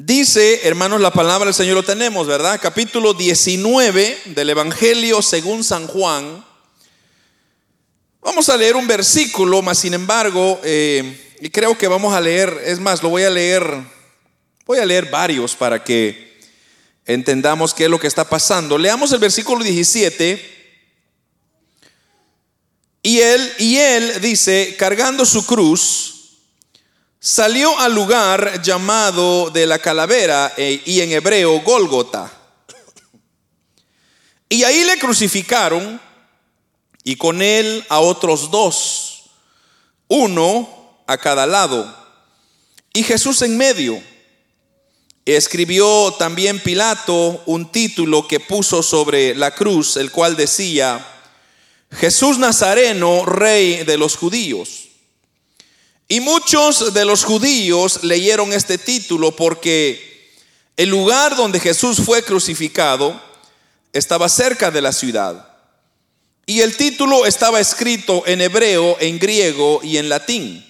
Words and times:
Dice, 0.00 0.60
hermanos, 0.62 1.00
la 1.00 1.10
palabra 1.10 1.46
del 1.46 1.54
Señor 1.54 1.74
lo 1.74 1.82
tenemos, 1.82 2.24
¿verdad? 2.28 2.60
Capítulo 2.62 3.14
19 3.14 4.18
del 4.26 4.50
Evangelio 4.50 5.20
según 5.22 5.64
San 5.64 5.88
Juan. 5.88 6.46
Vamos 8.22 8.48
a 8.48 8.56
leer 8.56 8.76
un 8.76 8.86
versículo, 8.86 9.60
más 9.60 9.80
sin 9.80 9.94
embargo, 9.94 10.60
eh, 10.62 11.34
y 11.40 11.50
creo 11.50 11.76
que 11.76 11.88
vamos 11.88 12.14
a 12.14 12.20
leer, 12.20 12.62
es 12.64 12.78
más, 12.78 13.02
lo 13.02 13.08
voy 13.08 13.24
a 13.24 13.30
leer, 13.30 13.68
voy 14.64 14.78
a 14.78 14.86
leer 14.86 15.10
varios 15.10 15.56
para 15.56 15.82
que 15.82 16.38
entendamos 17.04 17.74
qué 17.74 17.86
es 17.86 17.90
lo 17.90 17.98
que 17.98 18.06
está 18.06 18.22
pasando. 18.22 18.78
Leamos 18.78 19.10
el 19.10 19.18
versículo 19.18 19.64
17. 19.64 20.78
Y 23.02 23.18
él, 23.18 23.52
y 23.58 23.78
él 23.78 24.20
dice, 24.20 24.76
cargando 24.78 25.26
su 25.26 25.44
cruz, 25.44 26.17
salió 27.20 27.78
al 27.78 27.94
lugar 27.94 28.62
llamado 28.62 29.50
de 29.50 29.66
la 29.66 29.78
calavera 29.78 30.52
eh, 30.56 30.82
y 30.84 31.00
en 31.00 31.12
hebreo 31.12 31.60
Gólgota. 31.60 32.32
Y 34.48 34.64
ahí 34.64 34.84
le 34.84 34.98
crucificaron 34.98 36.00
y 37.04 37.16
con 37.16 37.42
él 37.42 37.84
a 37.88 38.00
otros 38.00 38.50
dos, 38.50 39.30
uno 40.08 41.02
a 41.06 41.18
cada 41.18 41.46
lado, 41.46 41.94
y 42.92 43.02
Jesús 43.02 43.42
en 43.42 43.56
medio. 43.56 44.02
Escribió 45.24 46.14
también 46.18 46.58
Pilato 46.58 47.42
un 47.44 47.70
título 47.70 48.26
que 48.26 48.40
puso 48.40 48.82
sobre 48.82 49.34
la 49.34 49.54
cruz, 49.54 49.98
el 49.98 50.10
cual 50.10 50.36
decía, 50.36 51.06
Jesús 51.90 52.38
Nazareno, 52.38 53.26
rey 53.26 53.84
de 53.84 53.98
los 53.98 54.16
judíos. 54.16 54.87
Y 56.10 56.20
muchos 56.20 56.94
de 56.94 57.04
los 57.04 57.22
judíos 57.22 58.02
leyeron 58.02 58.54
este 58.54 58.78
título 58.78 59.36
porque 59.36 60.32
el 60.78 60.88
lugar 60.88 61.36
donde 61.36 61.60
Jesús 61.60 62.00
fue 62.00 62.22
crucificado 62.22 63.20
estaba 63.92 64.30
cerca 64.30 64.70
de 64.70 64.80
la 64.80 64.92
ciudad. 64.92 65.46
Y 66.46 66.62
el 66.62 66.78
título 66.78 67.26
estaba 67.26 67.60
escrito 67.60 68.22
en 68.26 68.40
hebreo, 68.40 68.96
en 69.00 69.18
griego 69.18 69.80
y 69.82 69.98
en 69.98 70.08
latín. 70.08 70.64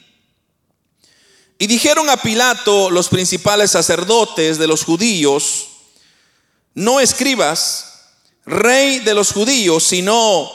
Y 1.56 1.68
dijeron 1.68 2.10
a 2.10 2.16
Pilato 2.16 2.90
los 2.90 3.08
principales 3.08 3.70
sacerdotes 3.70 4.58
de 4.58 4.66
los 4.66 4.82
judíos, 4.82 5.68
no 6.74 6.98
escribas, 6.98 8.08
rey 8.44 8.98
de 9.00 9.14
los 9.14 9.30
judíos, 9.30 9.84
sino 9.84 10.50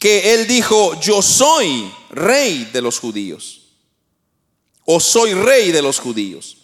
que 0.00 0.34
él 0.34 0.48
dijo, 0.48 0.98
yo 1.00 1.22
soy 1.22 1.92
rey 2.10 2.68
de 2.72 2.82
los 2.82 2.98
judíos 2.98 3.59
o 4.84 5.00
soy 5.00 5.34
rey 5.34 5.72
de 5.72 5.82
los 5.82 5.98
judíos? 5.98 6.56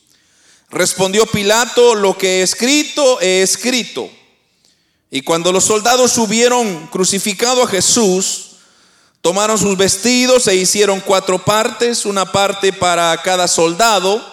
Respondió 0.70 1.26
Pilato, 1.26 1.94
lo 1.94 2.18
que 2.18 2.40
he 2.40 2.42
escrito, 2.42 3.20
he 3.20 3.42
escrito. 3.42 4.10
Y 5.10 5.22
cuando 5.22 5.52
los 5.52 5.64
soldados 5.64 6.18
hubieron 6.18 6.88
crucificado 6.88 7.62
a 7.62 7.68
Jesús, 7.68 8.56
tomaron 9.20 9.58
sus 9.58 9.76
vestidos 9.76 10.48
e 10.48 10.56
hicieron 10.56 11.00
cuatro 11.00 11.38
partes, 11.38 12.04
una 12.04 12.30
parte 12.30 12.72
para 12.72 13.16
cada 13.22 13.46
soldado. 13.46 14.24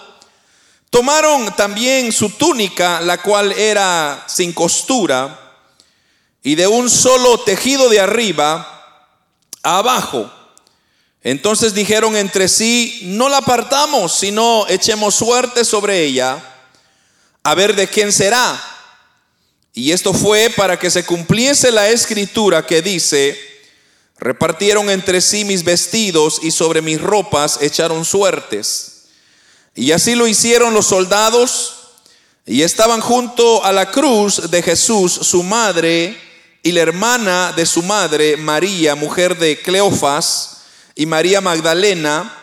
Tomaron 0.89 1.55
también 1.55 2.11
su 2.11 2.29
túnica, 2.29 2.99
la 3.01 3.21
cual 3.21 3.51
era 3.51 4.25
sin 4.27 4.53
costura, 4.53 5.39
y 6.41 6.55
de 6.55 6.67
un 6.67 6.89
solo 6.89 7.39
tejido 7.39 7.89
de 7.89 7.99
arriba 7.99 9.07
a 9.61 9.77
abajo 9.77 10.29
entonces 11.23 11.73
dijeron 11.73 12.17
entre 12.17 12.49
sí, 12.49 13.01
no 13.05 13.29
la 13.29 13.37
apartamos, 13.37 14.13
sino 14.13 14.67
echemos 14.67 15.15
suerte 15.15 15.63
sobre 15.63 16.03
ella, 16.03 16.43
a 17.43 17.55
ver 17.55 17.75
de 17.75 17.87
quién 17.87 18.11
será. 18.11 18.61
Y 19.73 19.91
esto 19.91 20.13
fue 20.13 20.51
para 20.55 20.77
que 20.77 20.91
se 20.91 21.05
cumpliese 21.05 21.71
la 21.71 21.89
escritura 21.89 22.65
que 22.65 22.81
dice, 22.81 23.39
repartieron 24.17 24.89
entre 24.89 25.21
sí 25.21 25.45
mis 25.45 25.63
vestidos 25.63 26.39
y 26.43 26.51
sobre 26.51 26.81
mis 26.81 27.01
ropas 27.01 27.57
echaron 27.61 28.03
suertes. 28.03 29.05
Y 29.75 29.91
así 29.91 30.15
lo 30.15 30.27
hicieron 30.27 30.73
los 30.73 30.87
soldados 30.87 31.75
y 32.45 32.61
estaban 32.61 32.99
junto 32.99 33.63
a 33.63 33.71
la 33.71 33.91
cruz 33.91 34.51
de 34.51 34.61
Jesús, 34.61 35.13
su 35.13 35.41
madre 35.41 36.19
y 36.61 36.73
la 36.73 36.81
hermana 36.81 37.53
de 37.55 37.65
su 37.65 37.81
madre, 37.81 38.35
María, 38.37 38.95
mujer 38.95 39.37
de 39.37 39.59
Cleofas, 39.61 40.52
y 40.95 41.05
María 41.05 41.41
Magdalena, 41.41 42.39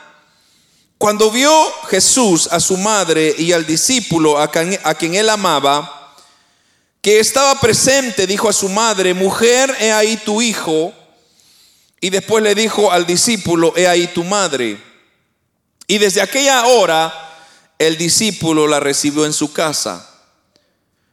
cuando 0.99 1.31
vio 1.31 1.50
Jesús 1.88 2.49
a 2.50 2.61
su 2.61 2.77
madre 2.77 3.34
y 3.38 3.53
al 3.53 3.65
discípulo 3.65 4.38
a 4.38 4.50
quien, 4.50 5.15
él 5.15 5.31
amaba, 5.31 6.15
que 7.00 7.21
estaba 7.21 7.59
presente, 7.59 8.27
dijo 8.27 8.49
a 8.49 8.53
su 8.53 8.69
madre, 8.69 9.15
mujer, 9.15 9.75
he 9.81 9.93
ahí 9.93 10.19
tu 10.19 10.43
hijo. 10.43 10.93
Y 12.00 12.11
después 12.11 12.44
le 12.44 12.55
dijo 12.55 12.93
al 12.93 13.06
discípulo, 13.06 13.72
he 13.77 13.88
ahí 13.88 14.09
tu 14.09 14.25
madre. 14.25 14.78
Y 15.87 15.99
desde 15.99 16.21
aquella 16.21 16.67
hora 16.67 17.12
el 17.78 17.97
discípulo 17.97 18.67
la 18.67 18.78
recibió 18.78 19.25
en 19.25 19.32
su 19.32 19.55
casa. 19.55 20.06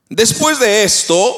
Después 0.09 0.59
de 0.59 0.84
esto, 0.84 1.36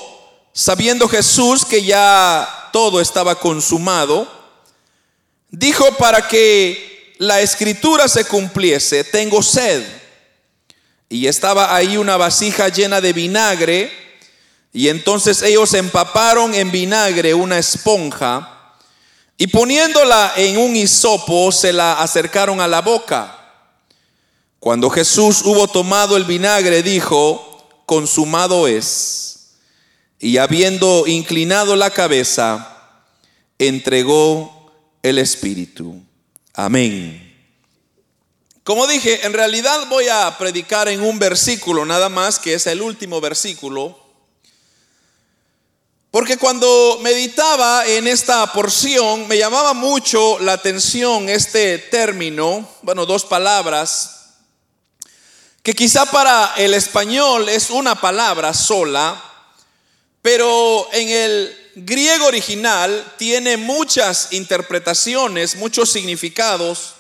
sabiendo 0.54 1.08
Jesús 1.08 1.66
que 1.66 1.84
ya 1.84 2.70
todo 2.74 3.00
estaba 3.00 3.36
consumado, 3.36 4.39
Dijo 5.50 5.96
para 5.98 6.28
que 6.28 7.16
la 7.18 7.42
escritura 7.42 8.08
se 8.08 8.26
cumpliese, 8.26 9.04
tengo 9.04 9.42
sed. 9.42 9.84
Y 11.10 11.28
estaba 11.28 11.76
ahí 11.76 11.98
una 11.98 12.18
vasija 12.18 12.70
llena 12.70 13.02
de 13.02 13.14
vinagre. 13.14 13.92
Y 14.72 14.90
entonces 14.90 15.42
ellos 15.42 15.74
empaparon 15.74 16.54
en 16.54 16.72
vinagre 16.72 17.34
una 17.34 17.58
esponja 17.58 18.56
y 19.42 19.48
poniéndola 19.48 20.34
en 20.36 20.58
un 20.58 20.76
hisopo 20.76 21.50
se 21.54 21.72
la 21.72 22.02
acercaron 22.02 22.60
a 22.60 22.68
la 22.68 22.82
boca. 22.82 23.38
Cuando 24.60 24.90
Jesús 24.90 25.44
hubo 25.46 25.70
tomado 25.70 26.18
el 26.18 26.26
vinagre, 26.26 26.84
dijo, 26.84 27.58
consumado 27.86 28.68
es. 28.68 29.52
Y 30.20 30.40
habiendo 30.40 31.08
inclinado 31.08 31.78
la 31.78 31.90
cabeza, 31.90 32.68
entregó 33.58 34.59
el 35.04 35.18
Espíritu. 35.18 36.02
Amén. 36.54 37.26
Como 38.64 38.86
dije, 38.86 39.26
en 39.26 39.34
realidad 39.34 39.88
voy 39.88 40.08
a 40.10 40.38
predicar 40.38 40.90
en 40.90 41.02
un 41.02 41.18
versículo 41.18 41.86
nada 41.86 42.10
más, 42.10 42.38
que 42.38 42.54
es 42.54 42.68
el 42.68 42.82
último 42.82 43.20
versículo. 43.20 43.98
Porque 46.12 46.38
cuando 46.38 47.00
meditaba 47.02 47.86
en 47.86 48.08
esta 48.08 48.52
porción 48.52 49.28
me 49.28 49.38
llamaba 49.38 49.74
mucho 49.74 50.40
la 50.40 50.54
atención 50.54 51.30
este 51.30 51.78
término, 51.78 52.68
bueno, 52.82 53.06
dos 53.06 53.26
palabras, 53.26 54.36
que 55.62 55.74
quizá 55.74 56.06
para 56.08 56.54
el 56.58 56.74
español 56.74 57.48
es 57.48 57.70
una 57.70 58.00
palabra 58.02 58.54
sola, 58.54 59.24
pero 60.22 60.88
en 60.94 61.10
el 61.10 61.59
griego 61.86 62.26
original 62.26 63.14
tiene 63.18 63.58
muchas 63.58 64.32
interpretaciones, 64.32 65.56
muchos 65.56 65.92
significados. 65.92 66.96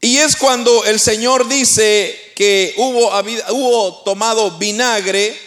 Y 0.00 0.18
es 0.18 0.36
cuando 0.36 0.84
el 0.84 1.00
Señor 1.00 1.48
dice 1.48 2.32
que 2.34 2.74
hubo, 2.76 4.02
tomado 4.04 4.58
vinagre 4.58 5.38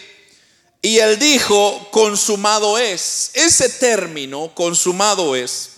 y 0.82 0.98
él 0.98 1.18
dijo, 1.18 1.88
consumado 1.90 2.78
es. 2.78 3.30
Ese 3.34 3.68
término, 3.68 4.52
consumado 4.54 5.36
es, 5.36 5.70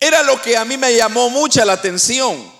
era 0.00 0.22
lo 0.22 0.40
que 0.42 0.56
a 0.56 0.64
mí 0.64 0.76
me 0.76 0.94
llamó 0.94 1.30
mucha 1.30 1.64
la 1.64 1.74
atención. 1.74 2.52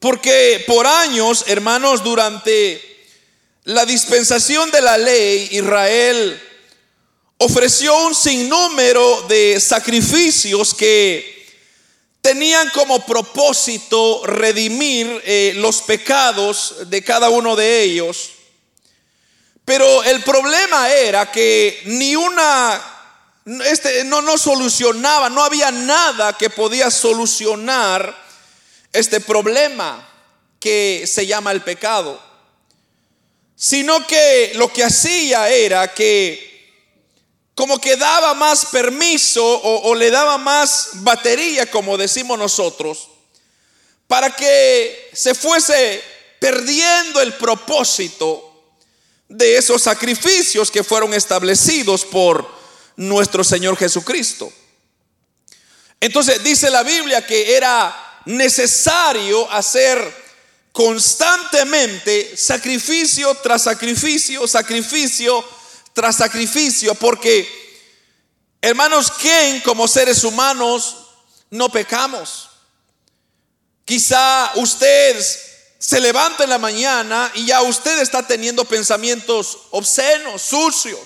Porque 0.00 0.64
por 0.66 0.86
años, 0.86 1.44
hermanos, 1.48 2.02
durante 2.02 2.82
la 3.64 3.84
dispensación 3.84 4.70
de 4.70 4.80
la 4.80 4.96
ley, 4.96 5.48
Israel 5.52 6.40
ofreció 7.38 7.96
un 8.06 8.14
sinnúmero 8.14 9.22
de 9.22 9.60
sacrificios 9.60 10.74
que 10.74 11.38
tenían 12.20 12.68
como 12.70 13.06
propósito 13.06 14.26
redimir 14.26 15.22
eh, 15.24 15.52
los 15.56 15.82
pecados 15.82 16.74
de 16.86 17.02
cada 17.02 17.30
uno 17.30 17.54
de 17.54 17.82
ellos. 17.82 18.30
Pero 19.64 20.02
el 20.02 20.22
problema 20.24 20.90
era 20.90 21.30
que 21.30 21.80
ni 21.84 22.16
una, 22.16 22.82
este, 23.66 24.02
no, 24.04 24.20
no 24.20 24.36
solucionaba, 24.36 25.30
no 25.30 25.44
había 25.44 25.70
nada 25.70 26.36
que 26.36 26.50
podía 26.50 26.90
solucionar 26.90 28.26
este 28.92 29.20
problema 29.20 30.08
que 30.58 31.04
se 31.06 31.26
llama 31.26 31.52
el 31.52 31.62
pecado. 31.62 32.20
Sino 33.54 34.06
que 34.06 34.52
lo 34.54 34.72
que 34.72 34.84
hacía 34.84 35.50
era 35.50 35.92
que 35.94 36.48
como 37.58 37.80
que 37.80 37.96
daba 37.96 38.34
más 38.34 38.66
permiso 38.66 39.44
o, 39.44 39.92
le 39.96 40.12
daba 40.12 40.38
más 40.38 40.90
batería, 40.92 41.68
como 41.68 41.96
decimos 41.98 42.38
nosotros, 42.38 43.08
para 44.06 44.30
que 44.30 45.10
se 45.12 45.34
fuese 45.34 46.00
perdiendo 46.38 47.20
el 47.20 47.34
propósito 47.34 48.62
de 49.28 49.56
esos 49.56 49.82
sacrificios 49.82 50.70
que 50.70 50.84
fueron 50.84 51.12
establecidos 51.14 52.04
por 52.04 52.48
nuestro 52.94 53.42
Señor 53.42 53.76
Jesucristo. 53.76 54.52
Entonces 55.98 56.44
dice 56.44 56.70
la 56.70 56.84
Biblia 56.84 57.26
que 57.26 57.56
era 57.56 58.20
necesario 58.26 59.50
hacer 59.50 59.98
constantemente 60.70 62.36
sacrificio 62.36 63.34
tras 63.42 63.64
sacrificio, 63.64 64.46
sacrificio 64.46 65.57
tras 65.98 66.14
sacrificio, 66.14 66.94
porque 66.94 67.44
hermanos, 68.62 69.10
¿quién 69.20 69.60
como 69.62 69.88
seres 69.88 70.22
humanos 70.22 70.96
no 71.50 71.68
pecamos? 71.70 72.50
Quizá 73.84 74.52
usted 74.54 75.20
se 75.76 76.00
levanta 76.00 76.44
en 76.44 76.50
la 76.50 76.58
mañana 76.58 77.32
y 77.34 77.46
ya 77.46 77.62
usted 77.62 77.98
está 77.98 78.24
teniendo 78.24 78.64
pensamientos 78.64 79.58
obscenos, 79.72 80.40
sucios. 80.40 81.00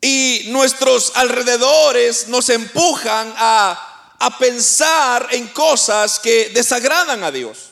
Y 0.00 0.44
nuestros 0.46 1.12
alrededores 1.14 2.28
nos 2.28 2.48
empujan 2.48 3.34
a, 3.36 4.16
a 4.18 4.38
pensar 4.38 5.28
en 5.32 5.46
cosas 5.48 6.18
que 6.18 6.48
desagradan 6.54 7.22
a 7.22 7.30
Dios. 7.30 7.69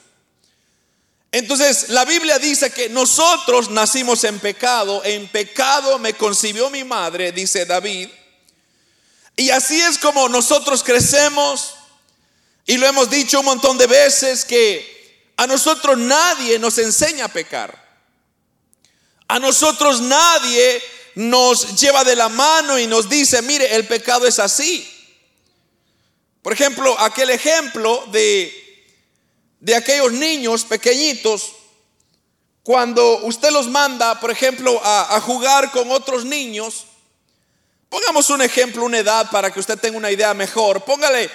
Entonces 1.30 1.90
la 1.90 2.04
Biblia 2.04 2.38
dice 2.38 2.70
que 2.70 2.88
nosotros 2.88 3.70
nacimos 3.70 4.25
en 4.25 4.38
pecado, 4.38 5.02
en 5.04 5.28
pecado 5.28 5.98
me 5.98 6.14
concibió 6.14 6.70
mi 6.70 6.84
madre, 6.84 7.32
dice 7.32 7.66
David. 7.66 8.08
Y 9.36 9.50
así 9.50 9.80
es 9.80 9.98
como 9.98 10.28
nosotros 10.28 10.82
crecemos. 10.82 11.75
Y 12.66 12.76
lo 12.76 12.86
hemos 12.86 13.08
dicho 13.08 13.40
un 13.40 13.46
montón 13.46 13.78
de 13.78 13.86
veces 13.86 14.44
que 14.44 15.32
a 15.36 15.46
nosotros 15.46 15.96
nadie 15.96 16.58
nos 16.58 16.76
enseña 16.78 17.26
a 17.26 17.32
pecar. 17.32 17.86
A 19.28 19.38
nosotros 19.38 20.00
nadie 20.00 20.82
nos 21.14 21.81
lleva 21.81 22.04
de 22.04 22.16
la 22.16 22.28
mano 22.28 22.78
y 22.78 22.86
nos 22.86 23.08
dice, 23.08 23.40
mire, 23.42 23.74
el 23.76 23.86
pecado 23.86 24.26
es 24.26 24.38
así. 24.38 24.88
Por 26.42 26.52
ejemplo, 26.52 26.98
aquel 26.98 27.31
ejemplo 27.31 28.04
de 28.10 28.68
de 29.60 29.75
aquellos 29.75 30.12
niños 30.12 30.64
pequeñitos, 30.64 31.52
cuando 32.62 33.25
usted 33.25 33.50
los 33.50 33.69
manda, 33.69 34.20
por 34.20 34.31
ejemplo, 34.31 34.78
a, 34.84 35.20
jugar 35.20 35.70
con 35.70 35.90
otros 35.90 36.25
niños, 36.25 36.84
pongamos 37.88 38.28
un 38.31 38.43
ejemplo, 38.43 38.84
una 38.84 38.99
edad 38.99 39.31
para 39.31 39.50
que 39.50 39.60
usted 39.60 39.78
tenga 39.78 39.96
una 39.96 40.10
idea 40.10 40.34
mejor. 40.34 40.84
Póngale, 40.84 41.31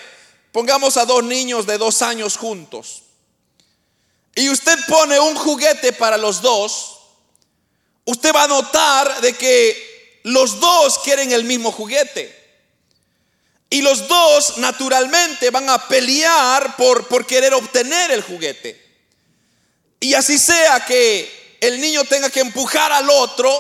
pongamos 0.52 0.96
a 0.98 1.06
dos 1.06 1.24
niños 1.24 1.66
de 1.66 1.78
dos 1.78 2.02
años 2.04 2.38
juntos. 2.38 3.02
Y 4.36 4.50
usted 4.50 4.78
pone 4.88 5.20
un 5.20 5.36
juguete 5.36 5.94
para 5.94 6.18
los 6.18 6.42
dos, 6.42 7.00
usted 8.06 8.34
va 8.34 8.44
a 8.44 8.48
notar 8.48 9.22
de 9.22 9.34
que 9.34 10.22
los 10.24 10.60
dos 10.60 11.00
quieren 11.00 11.32
el 11.32 11.44
mismo 11.44 11.72
juguete. 11.72 12.43
Y 13.74 13.82
los 13.82 14.08
dos 14.08 14.60
naturalmente 14.60 15.50
van 15.50 15.68
a 15.68 15.88
pelear 15.88 16.78
por, 16.78 17.08
por 17.08 17.26
querer 17.26 17.56
obtener 17.56 18.12
el 18.12 18.22
juguete. 18.22 18.80
Y 20.00 20.14
así 20.14 20.38
sea 20.38 20.86
que 20.86 21.58
el 21.60 21.82
niño 21.82 22.04
tenga 22.04 22.30
que 22.30 22.42
empujar 22.42 22.92
al 22.92 23.10
otro, 23.10 23.60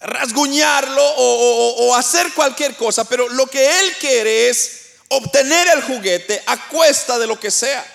rasguñarlo 0.00 1.04
o, 1.18 1.94
hacer 1.94 2.32
cualquier 2.32 2.74
cosa, 2.74 3.04
pero 3.04 3.28
lo 3.28 3.46
que 3.46 3.78
él 3.78 3.92
quiere 4.00 4.48
es 4.48 4.86
obtener 5.10 5.68
el 5.68 5.82
juguete 5.82 6.42
a 6.44 6.66
cuesta 6.66 7.16
de 7.16 7.28
lo 7.28 7.38
que 7.38 7.52
sea. 7.52 7.86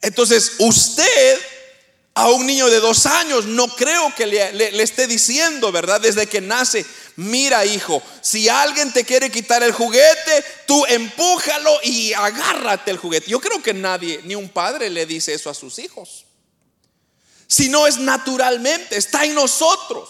Entonces 0.00 0.52
usted 0.60 1.38
a 2.14 2.30
un 2.30 2.46
niño 2.46 2.70
de 2.70 2.80
dos 2.80 3.04
años 3.04 3.44
no 3.44 3.68
creo 3.76 4.14
que 4.14 4.26
le 4.26 4.82
esté 4.82 5.06
diciendo, 5.06 5.70
¿verdad? 5.70 6.00
Desde 6.00 6.26
que 6.26 6.40
nace, 6.40 6.86
mira 7.16 7.64
hijo, 7.64 8.02
si 8.20 8.48
alguien 8.48 8.92
te 8.92 9.04
quiere 9.04 9.30
quitar 9.30 9.62
el 9.62 9.72
juguete, 9.72 10.44
tú 10.66 10.84
empújalo 10.86 11.78
y 11.82 12.12
agárrate 12.12 12.90
el 12.90 12.98
juguete. 12.98 13.30
Yo 13.30 13.40
creo 13.40 13.62
que 13.62 13.74
nadie, 13.74 14.20
ni 14.24 14.34
un 14.34 14.48
padre 14.48 14.90
le 14.90 15.06
dice 15.06 15.34
eso 15.34 15.50
a 15.50 15.54
sus 15.54 15.78
hijos. 15.78 16.26
Si 17.46 17.68
no 17.68 17.86
es 17.86 17.98
naturalmente, 17.98 18.96
está 18.96 19.24
en 19.24 19.34
nosotros. 19.34 20.08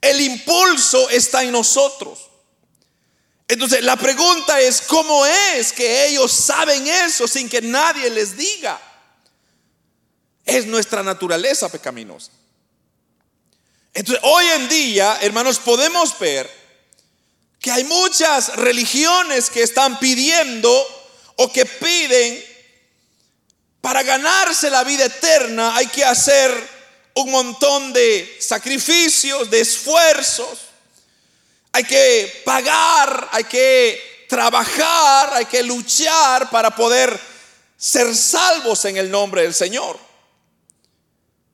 El 0.00 0.20
impulso 0.20 1.08
está 1.08 1.42
en 1.42 1.52
nosotros. 1.52 2.30
Entonces 3.48 3.82
la 3.82 3.96
pregunta 3.96 4.60
es, 4.60 4.82
¿cómo 4.82 5.24
es 5.26 5.72
que 5.72 6.06
ellos 6.06 6.32
saben 6.32 6.86
eso 6.86 7.26
sin 7.26 7.48
que 7.48 7.62
nadie 7.62 8.10
les 8.10 8.36
diga? 8.36 8.80
Es 10.44 10.66
nuestra 10.66 11.02
naturaleza 11.02 11.70
pecaminosa. 11.70 12.30
Entonces, 13.94 14.24
hoy 14.24 14.44
en 14.56 14.68
día, 14.68 15.18
hermanos, 15.22 15.60
podemos 15.60 16.18
ver 16.18 16.50
que 17.60 17.70
hay 17.70 17.84
muchas 17.84 18.56
religiones 18.56 19.48
que 19.48 19.62
están 19.62 19.98
pidiendo 20.00 20.70
o 21.36 21.50
que 21.52 21.64
piden 21.64 22.44
para 23.80 24.02
ganarse 24.02 24.70
la 24.70 24.82
vida 24.82 25.04
eterna 25.04 25.76
hay 25.76 25.86
que 25.88 26.04
hacer 26.04 26.50
un 27.14 27.30
montón 27.30 27.92
de 27.92 28.38
sacrificios, 28.40 29.50
de 29.50 29.60
esfuerzos. 29.60 30.58
Hay 31.70 31.84
que 31.84 32.42
pagar, 32.44 33.28
hay 33.30 33.44
que 33.44 34.26
trabajar, 34.28 35.34
hay 35.34 35.44
que 35.44 35.62
luchar 35.62 36.48
para 36.50 36.74
poder 36.74 37.20
ser 37.76 38.14
salvos 38.16 38.84
en 38.86 38.96
el 38.96 39.10
nombre 39.10 39.42
del 39.42 39.54
Señor. 39.54 39.98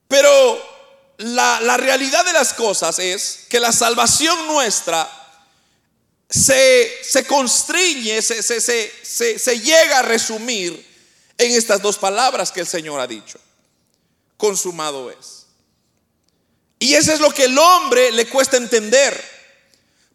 Pero 0.07 0.80
la, 1.21 1.77
realidad 1.77 2.25
de 2.25 2.33
las 2.33 2.53
cosas 2.53 2.99
es 2.99 3.45
que 3.49 3.59
la 3.59 3.71
salvación 3.71 4.47
nuestra 4.47 5.09
se, 6.29 6.91
se 7.03 7.25
constriñe, 7.25 8.21
se, 8.21 8.41
se, 8.41 9.59
llega 9.59 9.99
a 9.99 10.01
resumir 10.01 10.87
en 11.37 11.51
estas 11.51 11.81
dos 11.81 11.97
palabras 11.97 12.51
que 12.51 12.61
el 12.61 12.67
Señor 12.67 12.99
ha 12.99 13.07
dicho. 13.07 13.39
Consumado 14.37 15.11
es. 15.11 15.45
Y 16.79 16.95
eso 16.95 17.13
es 17.13 17.19
lo 17.19 17.31
que 17.31 17.45
el 17.45 17.57
hombre 17.57 18.11
le 18.11 18.27
cuesta 18.27 18.57
entender. 18.57 19.23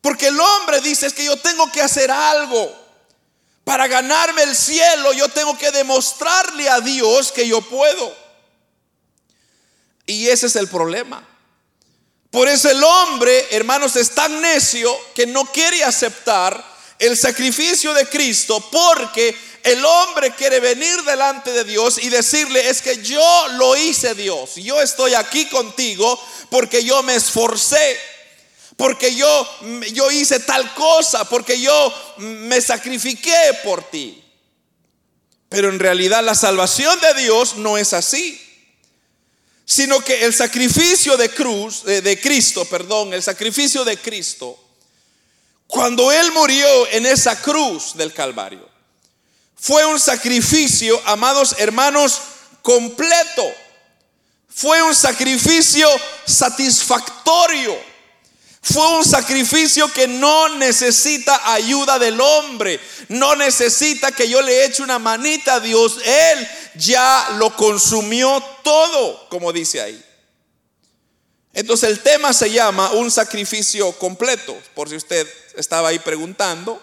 Porque 0.00 0.28
el 0.28 0.40
hombre 0.40 0.80
dice 0.80 1.06
es 1.06 1.12
que 1.12 1.24
yo 1.24 1.36
tengo 1.36 1.70
que 1.70 1.82
hacer 1.82 2.10
algo. 2.10 2.74
Para 3.62 3.86
ganarme 3.86 4.42
el 4.42 4.56
cielo 4.56 5.12
yo 5.12 5.28
tengo 5.28 5.56
que 5.56 5.70
demostrarle 5.70 6.68
a 6.68 6.80
Dios 6.80 7.30
que 7.30 7.46
yo 7.46 7.60
puedo. 7.60 8.25
Y 10.06 10.28
ese 10.28 10.46
es 10.46 10.56
el 10.56 10.68
problema. 10.68 11.26
Por 12.30 12.48
eso 12.48 12.70
el 12.70 12.82
hombre, 12.82 13.46
hermanos, 13.50 13.96
es 13.96 14.10
tan 14.10 14.40
necio 14.40 14.94
que 15.14 15.26
no 15.26 15.46
quiere 15.46 15.82
aceptar 15.82 16.62
el 16.98 17.16
sacrificio 17.16 17.92
de 17.94 18.06
Cristo 18.08 18.60
porque 18.70 19.36
el 19.62 19.84
hombre 19.84 20.30
quiere 20.32 20.60
venir 20.60 21.02
delante 21.02 21.52
de 21.52 21.64
Dios 21.64 21.98
y 21.98 22.08
decirle, 22.08 22.68
es 22.68 22.82
que 22.82 23.02
yo 23.02 23.48
lo 23.54 23.76
hice 23.76 24.14
Dios, 24.14 24.54
yo 24.56 24.80
estoy 24.80 25.14
aquí 25.14 25.46
contigo 25.46 26.20
porque 26.50 26.84
yo 26.84 27.02
me 27.02 27.16
esforcé, 27.16 27.98
porque 28.76 29.14
yo, 29.14 29.48
yo 29.92 30.10
hice 30.10 30.38
tal 30.40 30.72
cosa, 30.74 31.24
porque 31.24 31.60
yo 31.60 31.92
me 32.18 32.60
sacrifiqué 32.60 33.58
por 33.64 33.82
ti. 33.90 34.22
Pero 35.48 35.68
en 35.68 35.78
realidad 35.78 36.22
la 36.22 36.34
salvación 36.34 36.98
de 37.00 37.22
Dios 37.22 37.56
no 37.56 37.78
es 37.78 37.92
así 37.92 38.45
sino 39.68 40.00
que 40.00 40.24
el 40.24 40.32
sacrificio 40.32 41.16
de 41.16 41.28
cruz, 41.28 41.82
de, 41.84 42.20
Cristo, 42.20 42.64
perdón, 42.66 43.12
el 43.12 43.22
sacrificio 43.22 43.84
de 43.84 43.98
Cristo, 43.98 44.56
cuando 45.66 46.12
Él 46.12 46.30
murió 46.30 46.86
en 46.92 47.04
esa 47.04 47.42
cruz 47.42 47.96
del 47.96 48.12
Calvario, 48.14 48.66
fue 49.56 49.84
un 49.84 49.98
sacrificio, 49.98 51.02
amados 51.04 51.56
hermanos, 51.58 52.22
completo. 52.62 53.44
Fue 54.48 54.80
un 54.82 54.94
sacrificio 54.94 55.88
satisfactorio 56.26 57.76
fue 58.68 58.98
un 58.98 59.04
sacrificio 59.04 59.92
que 59.92 60.08
no 60.08 60.48
necesita 60.56 61.52
ayuda 61.52 62.00
del 62.00 62.20
hombre, 62.20 62.80
no 63.08 63.36
necesita 63.36 64.10
que 64.10 64.28
yo 64.28 64.42
le 64.42 64.64
eche 64.64 64.82
una 64.82 64.98
manita 64.98 65.54
a 65.54 65.60
Dios. 65.60 65.98
Él 66.04 66.48
ya 66.74 67.28
lo 67.38 67.54
consumió 67.54 68.42
todo, 68.64 69.28
como 69.28 69.52
dice 69.52 69.80
ahí. 69.80 70.04
Entonces 71.52 71.90
el 71.90 72.00
tema 72.00 72.32
se 72.32 72.50
llama 72.50 72.90
un 72.90 73.08
sacrificio 73.08 73.92
completo, 73.92 74.60
por 74.74 74.88
si 74.88 74.96
usted 74.96 75.28
estaba 75.54 75.90
ahí 75.90 76.00
preguntando. 76.00 76.82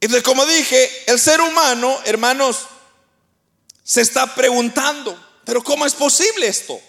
Entonces, 0.00 0.24
como 0.24 0.44
dije, 0.44 1.04
el 1.06 1.20
ser 1.20 1.40
humano, 1.40 2.00
hermanos, 2.04 2.66
se 3.84 4.00
está 4.00 4.34
preguntando, 4.34 5.16
pero 5.44 5.62
¿cómo 5.62 5.86
es 5.86 5.94
posible 5.94 6.48
esto? 6.48 6.80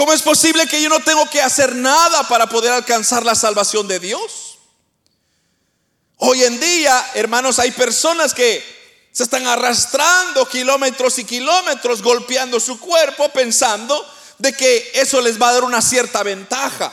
¿Cómo 0.00 0.14
es 0.14 0.22
posible 0.22 0.66
que 0.66 0.80
yo 0.80 0.88
no 0.88 1.00
tengo 1.00 1.28
que 1.28 1.42
hacer 1.42 1.76
nada 1.76 2.26
para 2.26 2.48
poder 2.48 2.72
alcanzar 2.72 3.22
la 3.22 3.34
salvación 3.34 3.86
de 3.86 3.98
Dios? 3.98 4.56
Hoy 6.16 6.42
en 6.42 6.58
día, 6.58 7.10
hermanos, 7.12 7.58
hay 7.58 7.70
personas 7.70 8.32
que 8.32 8.64
se 9.12 9.24
están 9.24 9.46
arrastrando 9.46 10.48
kilómetros 10.48 11.18
y 11.18 11.24
kilómetros, 11.26 12.00
golpeando 12.00 12.58
su 12.60 12.80
cuerpo, 12.80 13.28
pensando 13.28 14.10
de 14.38 14.54
que 14.54 14.90
eso 14.94 15.20
les 15.20 15.38
va 15.38 15.50
a 15.50 15.52
dar 15.52 15.64
una 15.64 15.82
cierta 15.82 16.22
ventaja. 16.22 16.90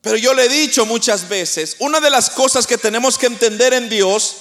Pero 0.00 0.16
yo 0.16 0.34
le 0.34 0.46
he 0.46 0.48
dicho 0.48 0.84
muchas 0.84 1.28
veces, 1.28 1.76
una 1.78 2.00
de 2.00 2.10
las 2.10 2.28
cosas 2.30 2.66
que 2.66 2.76
tenemos 2.76 3.16
que 3.16 3.26
entender 3.26 3.72
en 3.72 3.88
Dios 3.88 4.34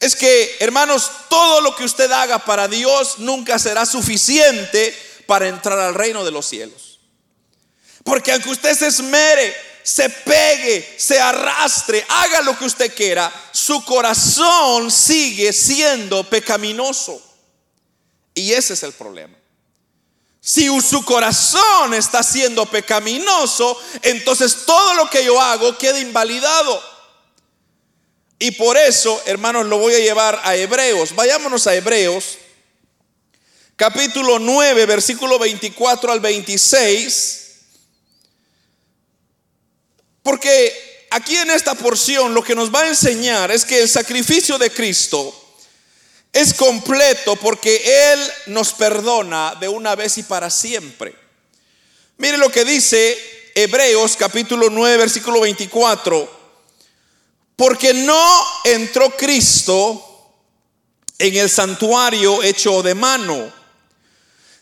es 0.00 0.16
que, 0.16 0.56
hermanos, 0.60 1.10
todo 1.28 1.60
lo 1.60 1.76
que 1.76 1.84
usted 1.84 2.10
haga 2.10 2.38
para 2.38 2.68
Dios 2.68 3.18
nunca 3.18 3.58
será 3.58 3.84
suficiente 3.84 5.07
para 5.28 5.46
entrar 5.46 5.78
al 5.78 5.94
reino 5.94 6.24
de 6.24 6.30
los 6.30 6.46
cielos. 6.46 7.00
Porque 8.02 8.32
aunque 8.32 8.48
usted 8.48 8.74
se 8.74 8.86
esmere, 8.86 9.54
se 9.82 10.08
pegue, 10.08 10.96
se 10.96 11.20
arrastre, 11.20 12.02
haga 12.08 12.40
lo 12.40 12.58
que 12.58 12.64
usted 12.64 12.94
quiera, 12.94 13.30
su 13.52 13.84
corazón 13.84 14.90
sigue 14.90 15.52
siendo 15.52 16.24
pecaminoso. 16.24 17.22
Y 18.32 18.54
ese 18.54 18.72
es 18.72 18.82
el 18.82 18.94
problema. 18.94 19.36
Si 20.40 20.66
su 20.80 21.04
corazón 21.04 21.92
está 21.92 22.22
siendo 22.22 22.64
pecaminoso, 22.64 23.78
entonces 24.00 24.64
todo 24.64 24.94
lo 24.94 25.10
que 25.10 25.26
yo 25.26 25.38
hago 25.38 25.76
queda 25.76 26.00
invalidado. 26.00 26.82
Y 28.38 28.52
por 28.52 28.78
eso, 28.78 29.20
hermanos, 29.26 29.66
lo 29.66 29.76
voy 29.76 29.92
a 29.92 29.98
llevar 29.98 30.40
a 30.42 30.56
Hebreos. 30.56 31.14
Vayámonos 31.14 31.66
a 31.66 31.74
Hebreos, 31.74 32.38
capítulo 33.78 34.40
9, 34.40 34.86
versículo 34.86 35.38
24 35.38 36.10
al 36.10 36.18
26. 36.18 37.44
Porque 40.20 41.06
aquí 41.12 41.36
en 41.36 41.52
esta 41.52 41.76
porción 41.76 42.34
lo 42.34 42.42
que 42.42 42.56
nos 42.56 42.74
va 42.74 42.80
a 42.80 42.88
enseñar 42.88 43.52
es 43.52 43.64
que 43.64 43.80
el 43.80 43.88
sacrificio 43.88 44.58
de 44.58 44.72
Cristo 44.72 45.32
es 46.32 46.54
completo 46.54 47.36
porque 47.36 48.12
Él 48.12 48.20
nos 48.46 48.72
perdona 48.72 49.54
de 49.60 49.68
una 49.68 49.94
vez 49.94 50.18
y 50.18 50.24
para 50.24 50.50
siempre. 50.50 51.14
Mire 52.16 52.36
lo 52.36 52.50
que 52.50 52.64
dice 52.64 53.16
Hebreos 53.54 54.16
capítulo 54.16 54.70
9, 54.70 54.96
versículo 54.96 55.40
24. 55.42 56.36
Porque 57.54 57.94
no 57.94 58.46
entró 58.64 59.16
Cristo 59.16 60.04
en 61.16 61.36
el 61.36 61.48
santuario 61.48 62.42
hecho 62.42 62.82
de 62.82 62.94
mano, 62.96 63.57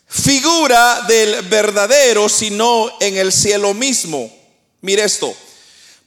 figura 0.07 1.01
del 1.07 1.43
verdadero, 1.43 2.29
sino 2.29 2.89
en 2.99 3.17
el 3.17 3.31
cielo 3.31 3.73
mismo. 3.73 4.33
Mire 4.81 5.03
esto, 5.03 5.35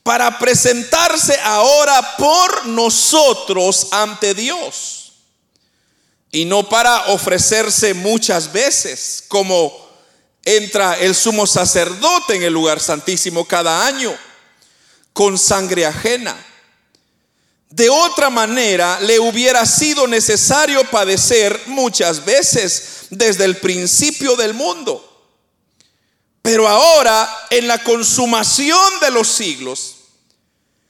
para 0.02 0.38
presentarse 0.38 1.38
ahora 1.44 2.16
por 2.16 2.66
nosotros 2.66 3.88
ante 3.90 4.34
Dios 4.34 5.12
y 6.32 6.44
no 6.44 6.68
para 6.68 7.06
ofrecerse 7.06 7.92
muchas 7.94 8.50
veces, 8.52 9.24
como 9.28 9.90
entra 10.44 10.98
el 10.98 11.14
sumo 11.14 11.46
sacerdote 11.46 12.36
en 12.36 12.42
el 12.44 12.52
lugar 12.52 12.80
santísimo 12.80 13.44
cada 13.44 13.86
año, 13.86 14.16
con 15.12 15.36
sangre 15.36 15.84
ajena. 15.84 16.36
De 17.70 17.88
otra 17.88 18.30
manera, 18.30 18.98
le 19.00 19.20
hubiera 19.20 19.64
sido 19.64 20.06
necesario 20.08 20.84
padecer 20.90 21.58
muchas 21.66 22.24
veces 22.24 23.06
desde 23.10 23.44
el 23.44 23.56
principio 23.58 24.34
del 24.34 24.54
mundo. 24.54 25.06
Pero 26.42 26.66
ahora, 26.66 27.46
en 27.50 27.68
la 27.68 27.82
consumación 27.82 29.00
de 29.00 29.12
los 29.12 29.28
siglos, 29.28 29.96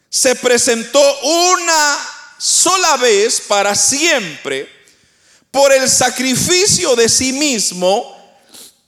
se 0.09 0.35
presentó 0.37 1.01
una 1.21 1.99
sola 2.39 2.97
vez 2.97 3.43
para 3.43 3.75
siempre 3.75 4.69
por 5.51 5.73
el 5.73 5.89
sacrificio 5.89 6.97
de 6.97 7.09
sí 7.09 7.33
mismo 7.33 8.17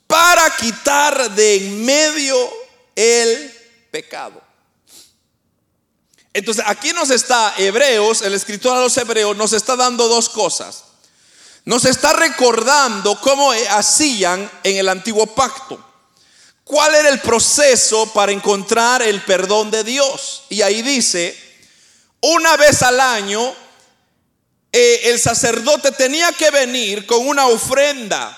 para 0.06 0.48
quitar 0.56 1.30
de 1.30 1.56
en 1.56 1.84
medio 1.84 2.52
el 2.96 3.52
pecado. 3.90 4.41
Entonces 6.34 6.64
aquí 6.66 6.92
nos 6.92 7.10
está 7.10 7.54
Hebreos, 7.58 8.22
el 8.22 8.34
escritor 8.34 8.76
a 8.76 8.80
los 8.80 8.96
Hebreos 8.96 9.36
nos 9.36 9.52
está 9.52 9.76
dando 9.76 10.08
dos 10.08 10.28
cosas. 10.28 10.84
Nos 11.64 11.84
está 11.84 12.12
recordando 12.12 13.20
cómo 13.20 13.52
hacían 13.70 14.50
en 14.64 14.76
el 14.78 14.88
antiguo 14.88 15.26
pacto. 15.26 15.82
¿Cuál 16.64 16.94
era 16.94 17.08
el 17.08 17.20
proceso 17.20 18.12
para 18.12 18.32
encontrar 18.32 19.02
el 19.02 19.22
perdón 19.22 19.70
de 19.70 19.84
Dios? 19.84 20.44
Y 20.48 20.62
ahí 20.62 20.82
dice, 20.82 21.38
una 22.20 22.56
vez 22.56 22.82
al 22.82 22.98
año 22.98 23.54
eh, 24.72 25.00
el 25.04 25.20
sacerdote 25.20 25.92
tenía 25.92 26.32
que 26.32 26.50
venir 26.50 27.04
con 27.04 27.28
una 27.28 27.46
ofrenda, 27.46 28.36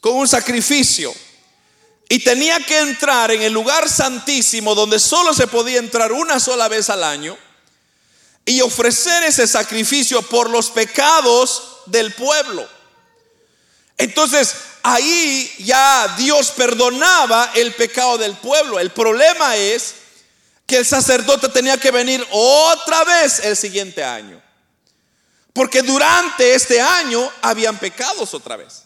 con 0.00 0.14
un 0.14 0.28
sacrificio. 0.28 1.14
Y 2.08 2.18
tenía 2.20 2.60
que 2.60 2.78
entrar 2.80 3.30
en 3.30 3.42
el 3.42 3.52
lugar 3.52 3.88
santísimo 3.88 4.74
donde 4.74 4.98
solo 4.98 5.32
se 5.32 5.46
podía 5.46 5.78
entrar 5.78 6.12
una 6.12 6.38
sola 6.38 6.68
vez 6.68 6.90
al 6.90 7.02
año 7.02 7.36
y 8.44 8.60
ofrecer 8.60 9.22
ese 9.24 9.46
sacrificio 9.46 10.22
por 10.22 10.50
los 10.50 10.70
pecados 10.70 11.80
del 11.86 12.12
pueblo. 12.12 12.68
Entonces 13.96 14.54
ahí 14.82 15.50
ya 15.60 16.14
Dios 16.18 16.50
perdonaba 16.50 17.52
el 17.54 17.74
pecado 17.74 18.18
del 18.18 18.34
pueblo. 18.36 18.78
El 18.78 18.90
problema 18.90 19.56
es 19.56 19.94
que 20.66 20.78
el 20.78 20.86
sacerdote 20.86 21.48
tenía 21.48 21.78
que 21.78 21.90
venir 21.90 22.24
otra 22.30 23.04
vez 23.04 23.40
el 23.40 23.56
siguiente 23.56 24.04
año. 24.04 24.42
Porque 25.52 25.82
durante 25.82 26.54
este 26.54 26.80
año 26.80 27.30
habían 27.40 27.78
pecados 27.78 28.34
otra 28.34 28.56
vez. 28.56 28.82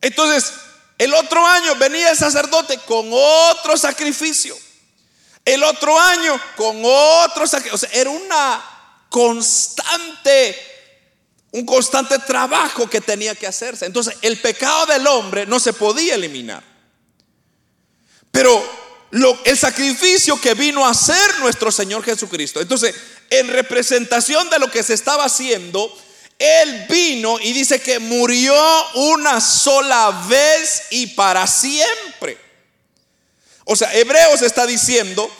Entonces, 0.00 0.52
el 1.02 1.14
otro 1.14 1.44
año 1.44 1.74
venía 1.74 2.10
el 2.10 2.16
sacerdote 2.16 2.78
con 2.86 3.08
otro 3.10 3.76
sacrificio. 3.76 4.56
El 5.44 5.64
otro 5.64 5.98
año 5.98 6.40
con 6.54 6.80
otro 6.84 7.44
sacrificio. 7.44 7.74
O 7.74 7.78
sea, 7.78 8.00
era 8.00 8.08
una 8.08 9.04
constante, 9.08 10.56
un 11.50 11.66
constante 11.66 12.20
trabajo 12.20 12.88
que 12.88 13.00
tenía 13.00 13.34
que 13.34 13.48
hacerse. 13.48 13.84
Entonces, 13.84 14.14
el 14.22 14.38
pecado 14.38 14.86
del 14.86 15.04
hombre 15.08 15.44
no 15.44 15.58
se 15.58 15.72
podía 15.72 16.14
eliminar. 16.14 16.62
Pero 18.30 18.64
el 19.44 19.58
sacrificio 19.58 20.40
que 20.40 20.54
vino 20.54 20.86
a 20.86 20.90
hacer 20.90 21.40
nuestro 21.40 21.72
Señor 21.72 22.04
Jesucristo. 22.04 22.60
Entonces, 22.60 22.94
en 23.28 23.48
representación 23.48 24.48
de 24.50 24.60
lo 24.60 24.70
que 24.70 24.84
se 24.84 24.94
estaba 24.94 25.24
haciendo, 25.24 25.92
Él 26.42 26.86
vino 26.88 27.38
y 27.40 27.52
dice 27.52 27.80
que 27.80 27.98
murió 27.98 28.54
una 28.94 29.40
sola 29.40 30.26
vez 30.28 30.84
y 30.90 31.08
para 31.08 31.46
siempre. 31.46 32.38
O 33.64 33.76
sea, 33.76 33.94
Hebreos 33.94 34.42
está 34.42 34.66
diciendo, 34.66 35.30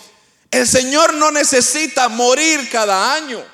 el 0.50 0.68
Señor 0.68 1.14
no 1.14 1.30
necesita 1.30 2.09
morir 2.09 2.68
cada 2.71 3.14
año, 3.14 3.44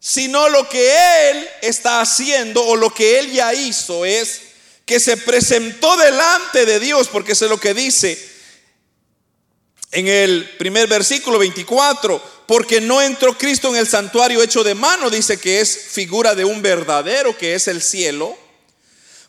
sino 0.00 0.48
lo 0.48 0.68
que 0.68 1.30
Él 1.30 1.48
está 1.62 2.00
haciendo 2.00 2.64
o 2.64 2.76
lo 2.76 2.92
que 2.92 3.18
Él 3.18 3.32
ya 3.32 3.54
hizo 3.54 4.04
es 4.04 4.42
que 4.84 4.98
se 4.98 5.16
presentó 5.16 5.96
delante 5.96 6.66
de 6.66 6.80
Dios, 6.80 7.08
porque 7.08 7.32
eso 7.32 7.44
es 7.44 7.50
lo 7.50 7.60
que 7.60 7.74
dice 7.74 8.36
en 9.96 10.08
el 10.08 10.56
primer 10.58 10.88
versículo 10.88 11.38
24, 11.38 12.22
porque 12.46 12.80
no 12.80 13.02
entró 13.02 13.36
Cristo 13.36 13.68
en 13.68 13.76
el 13.76 13.88
santuario 13.88 14.42
hecho 14.42 14.62
de 14.62 14.74
mano, 14.74 15.10
dice 15.10 15.38
que 15.38 15.60
es 15.60 15.76
figura 15.90 16.34
de 16.34 16.44
un 16.44 16.62
verdadero, 16.62 17.36
que 17.36 17.54
es 17.54 17.68
el 17.68 17.82
cielo, 17.82 18.36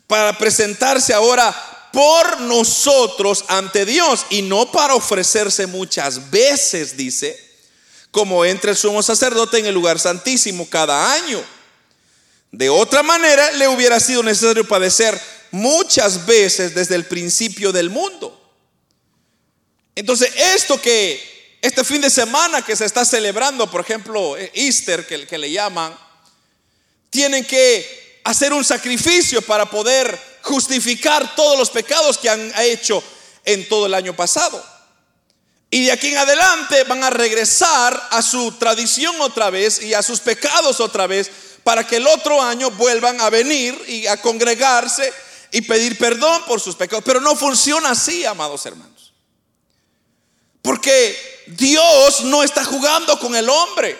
para 0.06 0.38
presentarse 0.38 1.14
ahora 1.14 1.90
por 1.92 2.42
nosotros 2.42 3.46
ante 3.48 3.86
Dios 3.86 4.26
y 4.30 4.44
no 4.44 4.72
para 4.72 4.96
ofrecerse 4.96 5.66
muchas 5.66 6.30
veces, 6.30 6.96
dice, 6.96 7.38
como 8.12 8.46
entra 8.46 8.72
el 8.72 8.78
sumo 8.78 9.02
sacerdote 9.02 9.58
en 9.58 9.66
el 9.66 9.74
lugar 9.74 10.00
santísimo 10.00 10.70
cada 10.70 11.14
año. 11.14 11.44
De 12.52 12.70
otra 12.70 13.04
manera, 13.04 13.52
le 13.52 13.68
hubiera 13.68 14.00
sido 14.00 14.24
necesario 14.24 14.68
padecer 14.68 15.20
muchas 15.52 16.26
veces 16.26 16.76
desde 16.76 16.96
el 16.96 17.06
principio 17.06 17.72
del 17.72 17.90
mundo. 17.90 18.34
Entonces, 19.96 20.32
esto 20.56 20.80
que 20.80 21.37
este 21.62 21.84
fin 21.84 22.02
de 22.02 22.10
semana 22.10 22.62
que 22.62 22.76
se 22.76 22.86
está 22.86 23.04
celebrando, 23.04 23.70
por 23.70 23.82
ejemplo, 23.82 24.38
eh, 24.38 24.52
Easter, 24.54 25.06
que, 25.06 25.26
que 25.26 25.38
le 25.38 25.52
llaman, 25.52 25.98
tienen 27.10 27.46
que 27.46 28.22
hacer 28.24 28.54
un 28.54 28.64
sacrificio 28.64 29.42
para 29.42 29.70
poder 29.70 30.20
justificar 30.42 31.36
todos 31.36 31.58
los 31.58 31.70
pecados 31.70 32.18
que 32.18 32.30
han 32.30 32.52
hecho 32.60 33.04
en 33.46 33.68
todo 33.68 33.86
el 33.86 33.94
año 33.94 34.16
pasado. 34.16 34.64
Y 35.70 35.86
de 35.86 35.92
aquí 35.92 36.08
en 36.08 36.18
adelante 36.18 36.84
van 36.84 37.04
a 37.04 37.10
regresar 37.10 38.08
a 38.12 38.22
su 38.22 38.54
tradición 38.54 39.16
otra 39.20 39.50
vez 39.50 39.82
y 39.82 39.94
a 39.94 40.02
sus 40.02 40.20
pecados 40.20 40.80
otra 40.80 41.08
vez 41.08 41.30
para 41.64 41.86
que 41.86 41.98
el 41.98 42.08
otro 42.08 42.42
año 42.42 42.72
vuelvan 42.72 43.20
a 43.20 43.30
venir 43.30 43.78
y 43.88 44.08
a 44.08 44.22
congregarse 44.22 45.12
y 45.52 45.62
pedir 45.62 45.98
perdón 45.98 46.44
por 46.48 46.62
sus 46.62 46.76
pecados. 46.76 47.04
Pero 47.06 47.20
no 47.20 47.36
funciona 47.36 47.90
así, 47.90 48.26
amados 48.26 48.66
hermanos. 48.66 49.14
Porque 50.62 51.37
Dios 51.48 52.22
no 52.26 52.44
está 52.44 52.64
jugando 52.66 53.20
con 53.20 53.36
el 53.36 53.50
hombre. 53.50 53.98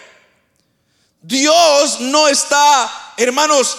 Dios 1.20 2.00
no 2.00 2.28
está 2.28 3.08
hermanos, 3.16 3.76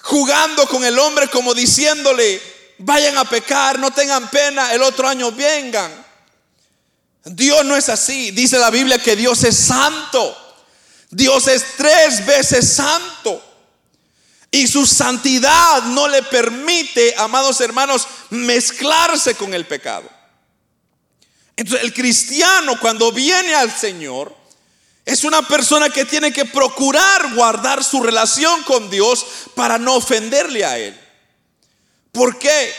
jugando 0.00 0.66
con 0.66 0.84
el 0.84 0.98
hombre 0.98 1.28
como 1.28 1.54
diciéndole, 1.54 2.42
vayan 2.78 3.16
a 3.16 3.24
pecar, 3.24 3.78
no 3.78 3.92
tengan 3.92 4.28
pena, 4.28 4.72
el 4.72 4.82
otro 4.82 5.08
año 5.08 5.30
vengan. 5.30 6.02
Dios 7.24 7.64
no 7.64 7.76
es 7.76 7.88
así. 7.88 8.32
Dice 8.32 8.58
la 8.58 8.70
Biblia 8.70 8.98
que 8.98 9.14
Dios 9.14 9.44
es 9.44 9.56
santo. 9.56 10.36
Dios 11.10 11.46
es 11.46 11.76
tres 11.76 12.26
veces 12.26 12.72
santo. 12.72 13.42
Y 14.50 14.66
su 14.66 14.84
santidad 14.86 15.82
no 15.84 16.08
le 16.08 16.22
permite, 16.24 17.14
amados 17.16 17.60
hermanos, 17.60 18.06
mezclarse 18.30 19.34
con 19.34 19.54
el 19.54 19.66
pecado. 19.66 20.10
Entonces 21.62 21.84
el 21.84 21.94
cristiano 21.94 22.76
cuando 22.80 23.12
viene 23.12 23.54
al 23.54 23.70
Señor 23.70 24.34
es 25.04 25.22
una 25.22 25.46
persona 25.46 25.90
que 25.90 26.04
tiene 26.04 26.32
que 26.32 26.44
procurar 26.44 27.34
guardar 27.34 27.84
su 27.84 28.02
relación 28.02 28.64
con 28.64 28.90
Dios 28.90 29.24
para 29.54 29.78
no 29.78 29.94
ofenderle 29.94 30.64
a 30.64 30.76
Él. 30.76 31.00
¿Por 32.10 32.36
qué? 32.40 32.74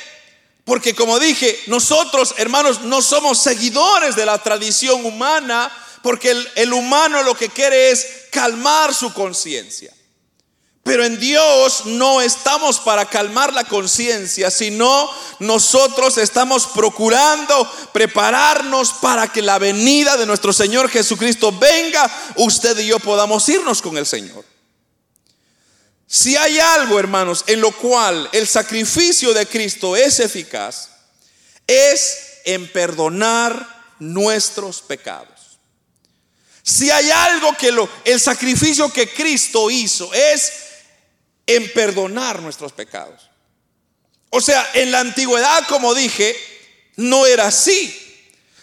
Porque 0.66 0.94
como 0.94 1.18
dije, 1.18 1.58
nosotros 1.68 2.36
hermanos 2.38 2.82
no 2.82 3.02
somos 3.02 3.42
seguidores 3.42 4.18
de 4.18 4.26
la 4.26 4.44
tradición 4.44 5.06
humana 5.06 5.72
porque 6.02 6.32
el, 6.32 6.52
el 6.56 6.74
humano 6.74 7.24
lo 7.24 7.36
que 7.36 7.48
quiere 7.48 7.92
es 7.92 8.06
calmar 8.32 8.94
su 8.94 9.14
conciencia. 9.14 9.94
Pero 10.84 11.06
en 11.06 11.18
Dios 11.18 11.86
no 11.86 12.20
estamos 12.20 12.82
para 12.82 13.06
calmar 13.06 13.54
la 13.54 13.64
conciencia, 13.64 14.52
sino 14.52 15.10
nosotros 15.40 16.18
estamos 16.18 16.68
procurando 16.68 17.72
prepararnos 17.94 18.92
para 18.94 19.32
que 19.32 19.42
la 19.42 19.60
venida 19.60 20.18
de 20.18 20.26
nuestro 20.26 20.52
Señor 20.52 20.90
Jesucristo 20.90 21.54
venga, 21.58 22.12
usted 22.36 22.78
y 22.80 22.88
yo 22.88 23.00
podamos 23.00 23.48
irnos 23.48 23.82
con 23.82 23.98
el 23.98 24.06
Señor. 24.06 24.44
Si 26.06 26.36
hay 26.36 26.60
algo, 26.60 27.00
hermanos, 27.00 27.46
en 27.48 27.62
lo 27.62 27.72
cual 27.72 28.30
el 28.34 28.46
sacrificio 28.46 29.34
de 29.34 29.48
Cristo 29.48 29.96
es 29.96 30.20
eficaz, 30.20 30.90
es 31.66 32.42
en 32.44 32.70
perdonar 32.72 33.94
nuestros 34.00 34.82
pecados. 34.82 35.30
Si 36.62 36.92
hay 36.92 37.10
algo 37.10 37.56
que 37.58 37.72
lo, 37.72 37.90
el 38.04 38.20
sacrificio 38.20 38.92
que 38.92 39.10
Cristo 39.14 39.72
hizo 39.72 40.14
es 40.14 40.52
en 41.46 41.72
perdonar 41.74 42.42
nuestros 42.42 42.72
pecados. 42.72 43.30
O 44.30 44.42
sea, 44.42 44.68
en 44.74 44.92
la 44.92 45.00
antigüedad, 45.00 45.68
como 45.68 45.94
dije, 45.94 46.36
no 46.96 47.26
era 47.26 47.48
así, 47.48 48.00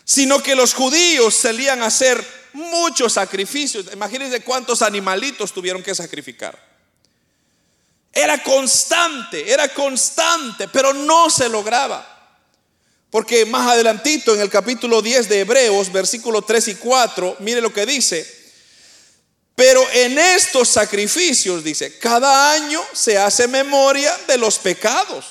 sino 0.04 0.42
que 0.42 0.54
los 0.54 0.74
judíos 0.74 1.34
salían 1.34 1.82
a 1.82 1.86
hacer 1.86 2.24
muchos 2.52 3.12
sacrificios. 3.12 3.86
Imagínense 3.92 4.40
cuántos 4.40 4.82
animalitos 4.82 5.52
tuvieron 5.52 5.82
que 5.82 5.94
sacrificar. 5.94 6.58
Era 8.12 8.42
constante, 8.42 9.52
era 9.52 9.68
constante, 9.68 10.66
pero 10.68 10.92
no 10.92 11.30
se 11.30 11.48
lograba. 11.48 12.16
Porque 13.10 13.44
más 13.44 13.68
adelantito 13.68 14.34
en 14.34 14.40
el 14.40 14.50
capítulo 14.50 15.02
10 15.02 15.28
de 15.28 15.40
Hebreos, 15.40 15.92
versículo 15.92 16.42
3 16.42 16.68
y 16.68 16.74
4, 16.76 17.36
mire 17.40 17.60
lo 17.60 17.72
que 17.72 17.86
dice. 17.86 18.39
Pero 19.54 19.86
en 19.92 20.18
estos 20.18 20.68
sacrificios, 20.68 21.62
dice, 21.62 21.98
cada 21.98 22.52
año 22.52 22.82
se 22.92 23.18
hace 23.18 23.46
memoria 23.46 24.16
de 24.26 24.38
los 24.38 24.58
pecados. 24.58 25.26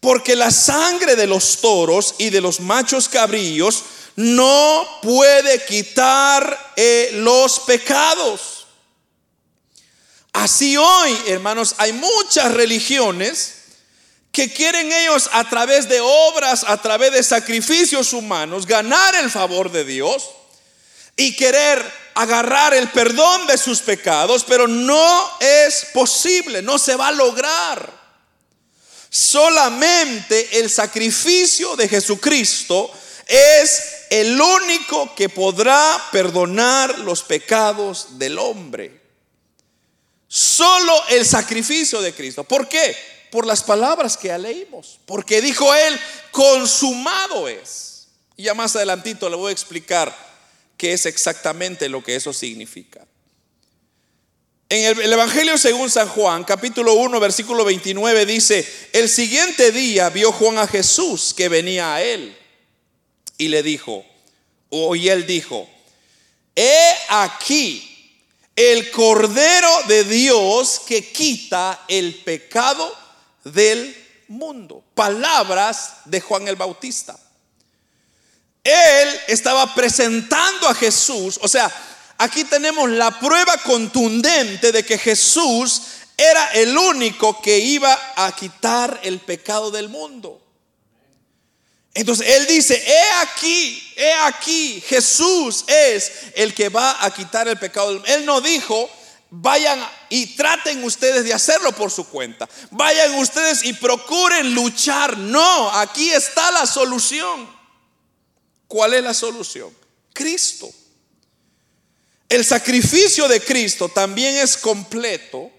Porque 0.00 0.36
la 0.36 0.50
sangre 0.50 1.16
de 1.16 1.26
los 1.26 1.60
toros 1.60 2.16
y 2.18 2.30
de 2.30 2.40
los 2.40 2.60
machos 2.60 3.08
cabrillos 3.08 3.84
no 4.16 4.86
puede 5.00 5.64
quitar 5.64 6.72
eh, 6.76 7.10
los 7.14 7.60
pecados. 7.60 8.66
Así 10.32 10.76
hoy, 10.76 11.16
hermanos, 11.28 11.74
hay 11.78 11.92
muchas 11.92 12.52
religiones 12.52 13.54
que 14.32 14.52
quieren 14.52 14.90
ellos 14.90 15.28
a 15.32 15.48
través 15.48 15.88
de 15.88 16.00
obras, 16.00 16.64
a 16.66 16.80
través 16.80 17.12
de 17.12 17.22
sacrificios 17.22 18.12
humanos, 18.14 18.66
ganar 18.66 19.14
el 19.14 19.30
favor 19.30 19.70
de 19.70 19.84
Dios 19.84 20.30
y 21.26 21.36
querer 21.36 22.02
agarrar 22.14 22.74
el 22.74 22.88
perdón 22.90 23.46
de 23.46 23.56
sus 23.56 23.80
pecados, 23.80 24.44
pero 24.44 24.66
no 24.66 25.30
es 25.40 25.86
posible, 25.92 26.62
no 26.62 26.78
se 26.78 26.96
va 26.96 27.08
a 27.08 27.12
lograr. 27.12 28.02
Solamente 29.08 30.58
el 30.58 30.68
sacrificio 30.68 31.76
de 31.76 31.88
Jesucristo 31.88 32.90
es 33.26 34.06
el 34.10 34.40
único 34.40 35.14
que 35.14 35.28
podrá 35.28 36.08
perdonar 36.10 36.98
los 36.98 37.22
pecados 37.22 38.18
del 38.18 38.38
hombre. 38.38 39.00
Solo 40.26 40.92
el 41.08 41.24
sacrificio 41.24 42.00
de 42.00 42.14
Cristo. 42.14 42.42
¿Por 42.42 42.68
qué? 42.68 42.96
Por 43.30 43.46
las 43.46 43.62
palabras 43.62 44.16
que 44.16 44.36
leímos. 44.38 44.98
Porque 45.06 45.40
dijo 45.40 45.72
él, 45.74 46.00
consumado 46.30 47.48
es. 47.48 48.08
Y 48.36 48.44
ya 48.44 48.54
más 48.54 48.74
adelantito 48.74 49.28
le 49.28 49.36
voy 49.36 49.50
a 49.50 49.52
explicar 49.52 50.31
qué 50.76 50.92
es 50.92 51.06
exactamente 51.06 51.88
lo 51.88 52.02
que 52.02 52.16
eso 52.16 52.32
significa. 52.32 53.06
En 54.68 54.98
el, 54.98 55.12
Evangelio 55.12 55.58
según 55.58 55.90
San 55.90 56.08
Juan, 56.08 56.44
capítulo 56.44 56.94
1, 56.94 57.20
versículo 57.20 57.62
29 57.62 58.24
dice, 58.24 58.66
el 58.94 59.08
siguiente 59.10 59.70
día 59.70 60.08
vio 60.08 60.32
Juan 60.32 60.56
a 60.56 60.66
Jesús 60.66 61.34
que 61.34 61.50
venía 61.50 61.94
a 61.94 62.02
él 62.02 62.34
y 63.36 63.48
le 63.48 63.62
dijo, 63.62 64.02
o 64.70 64.96
y 64.96 65.10
él 65.10 65.26
dijo, 65.26 65.68
he 66.56 66.94
aquí 67.10 68.18
el 68.56 68.90
Cordero 68.90 69.68
de 69.88 70.04
Dios 70.04 70.80
que 70.86 71.12
quita 71.12 71.84
el 71.88 72.14
pecado 72.16 72.96
del 73.44 73.94
mundo. 74.28 74.82
Palabras 74.94 75.96
de 76.06 76.20
Juan 76.20 76.48
el 76.48 76.56
Bautista. 76.56 77.18
Él 78.64 79.20
estaba 79.26 79.74
presentando 79.74 80.68
a 80.68 80.74
Jesús, 80.74 81.38
o 81.42 81.48
sea, 81.48 81.70
aquí 82.18 82.44
tenemos 82.44 82.88
la 82.90 83.18
prueba 83.18 83.56
contundente 83.58 84.70
de 84.70 84.84
que 84.84 84.98
Jesús 84.98 85.82
era 86.16 86.52
el 86.52 86.76
único 86.76 87.40
que 87.42 87.58
iba 87.58 87.98
a 88.16 88.34
quitar 88.36 89.00
el 89.02 89.18
pecado 89.18 89.70
del 89.70 89.88
mundo. 89.88 90.40
Entonces 91.94 92.26
él 92.26 92.46
dice, 92.46 92.82
he 92.86 93.10
aquí, 93.20 93.92
he 93.96 94.12
aquí, 94.12 94.82
Jesús 94.86 95.64
es 95.66 96.12
el 96.34 96.54
que 96.54 96.68
va 96.70 97.04
a 97.04 97.12
quitar 97.12 97.48
el 97.48 97.58
pecado 97.58 97.88
del 97.88 97.96
mundo. 97.98 98.14
Él 98.14 98.24
no 98.24 98.40
dijo, 98.40 98.88
vayan 99.28 99.78
y 100.08 100.34
traten 100.36 100.82
ustedes 100.84 101.24
de 101.24 101.34
hacerlo 101.34 101.72
por 101.72 101.90
su 101.90 102.06
cuenta. 102.08 102.48
Vayan 102.70 103.14
ustedes 103.16 103.64
y 103.64 103.74
procuren 103.74 104.54
luchar. 104.54 105.18
No, 105.18 105.70
aquí 105.72 106.10
está 106.10 106.50
la 106.52 106.66
solución. 106.66 107.51
¿Cuál 108.72 108.94
es 108.94 109.04
la 109.04 109.12
solución? 109.12 109.70
Cristo. 110.14 110.72
El 112.26 112.42
sacrificio 112.42 113.28
de 113.28 113.38
Cristo 113.42 113.90
también 113.90 114.36
es 114.36 114.56
completo 114.56 115.50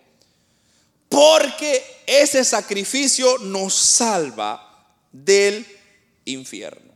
porque 1.09 2.01
ese 2.07 2.43
sacrificio 2.43 3.37
nos 3.37 3.75
salva 3.75 4.87
del 5.11 5.63
infierno. 6.25 6.91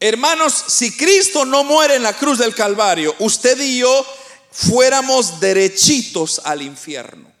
Hermanos, 0.00 0.64
si 0.66 0.90
Cristo 0.96 1.44
no 1.44 1.62
muere 1.62 1.94
en 1.94 2.02
la 2.02 2.16
cruz 2.18 2.38
del 2.38 2.52
Calvario, 2.52 3.14
usted 3.20 3.60
y 3.60 3.78
yo 3.78 4.04
fuéramos 4.50 5.38
derechitos 5.38 6.40
al 6.42 6.62
infierno. 6.62 7.32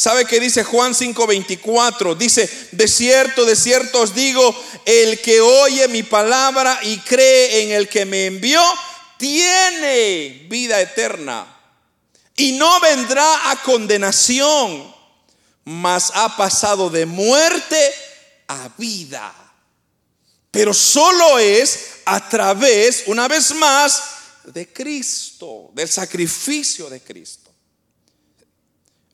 ¿Sabe 0.00 0.24
qué 0.24 0.40
dice 0.40 0.64
Juan 0.64 0.94
5:24? 0.94 2.16
Dice, 2.16 2.48
de 2.72 2.88
cierto, 2.88 3.44
de 3.44 3.54
cierto 3.54 4.00
os 4.00 4.14
digo, 4.14 4.58
el 4.86 5.20
que 5.20 5.42
oye 5.42 5.88
mi 5.88 6.02
palabra 6.02 6.80
y 6.84 6.96
cree 7.00 7.64
en 7.64 7.72
el 7.72 7.86
que 7.86 8.06
me 8.06 8.24
envió, 8.24 8.62
tiene 9.18 10.46
vida 10.48 10.80
eterna. 10.80 11.54
Y 12.34 12.52
no 12.52 12.80
vendrá 12.80 13.50
a 13.50 13.62
condenación, 13.62 14.90
mas 15.64 16.12
ha 16.14 16.34
pasado 16.34 16.88
de 16.88 17.04
muerte 17.04 17.92
a 18.48 18.70
vida. 18.78 19.34
Pero 20.50 20.72
solo 20.72 21.38
es 21.38 21.96
a 22.06 22.26
través, 22.26 23.02
una 23.04 23.28
vez 23.28 23.54
más, 23.54 24.02
de 24.44 24.66
Cristo, 24.72 25.68
del 25.74 25.90
sacrificio 25.90 26.88
de 26.88 27.02
Cristo. 27.02 27.39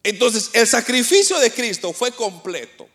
Entonces, 0.06 0.50
el 0.52 0.68
sacrificio 0.68 1.36
de 1.40 1.50
Cristo 1.50 1.92
fue 1.92 2.12
completo. 2.12 2.88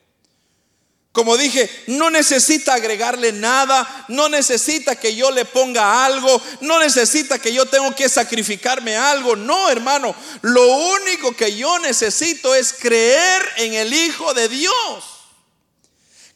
Como 1.12 1.36
dije, 1.36 1.70
no 1.88 2.10
necesita 2.10 2.74
agregarle 2.74 3.34
nada, 3.34 4.06
no 4.08 4.30
necesita 4.30 4.96
que 4.96 5.14
yo 5.14 5.30
le 5.30 5.44
ponga 5.44 6.06
algo, 6.06 6.42
no 6.62 6.80
necesita 6.80 7.38
que 7.38 7.52
yo 7.52 7.66
tengo 7.66 7.94
que 7.94 8.08
sacrificarme 8.08 8.96
algo. 8.96 9.36
No, 9.36 9.70
hermano, 9.70 10.16
lo 10.42 10.66
único 10.66 11.36
que 11.36 11.54
yo 11.54 11.80
necesito 11.80 12.56
es 12.56 12.72
creer 12.72 13.42
en 13.58 13.74
el 13.74 13.94
Hijo 13.94 14.34
de 14.34 14.48
Dios. 14.48 15.04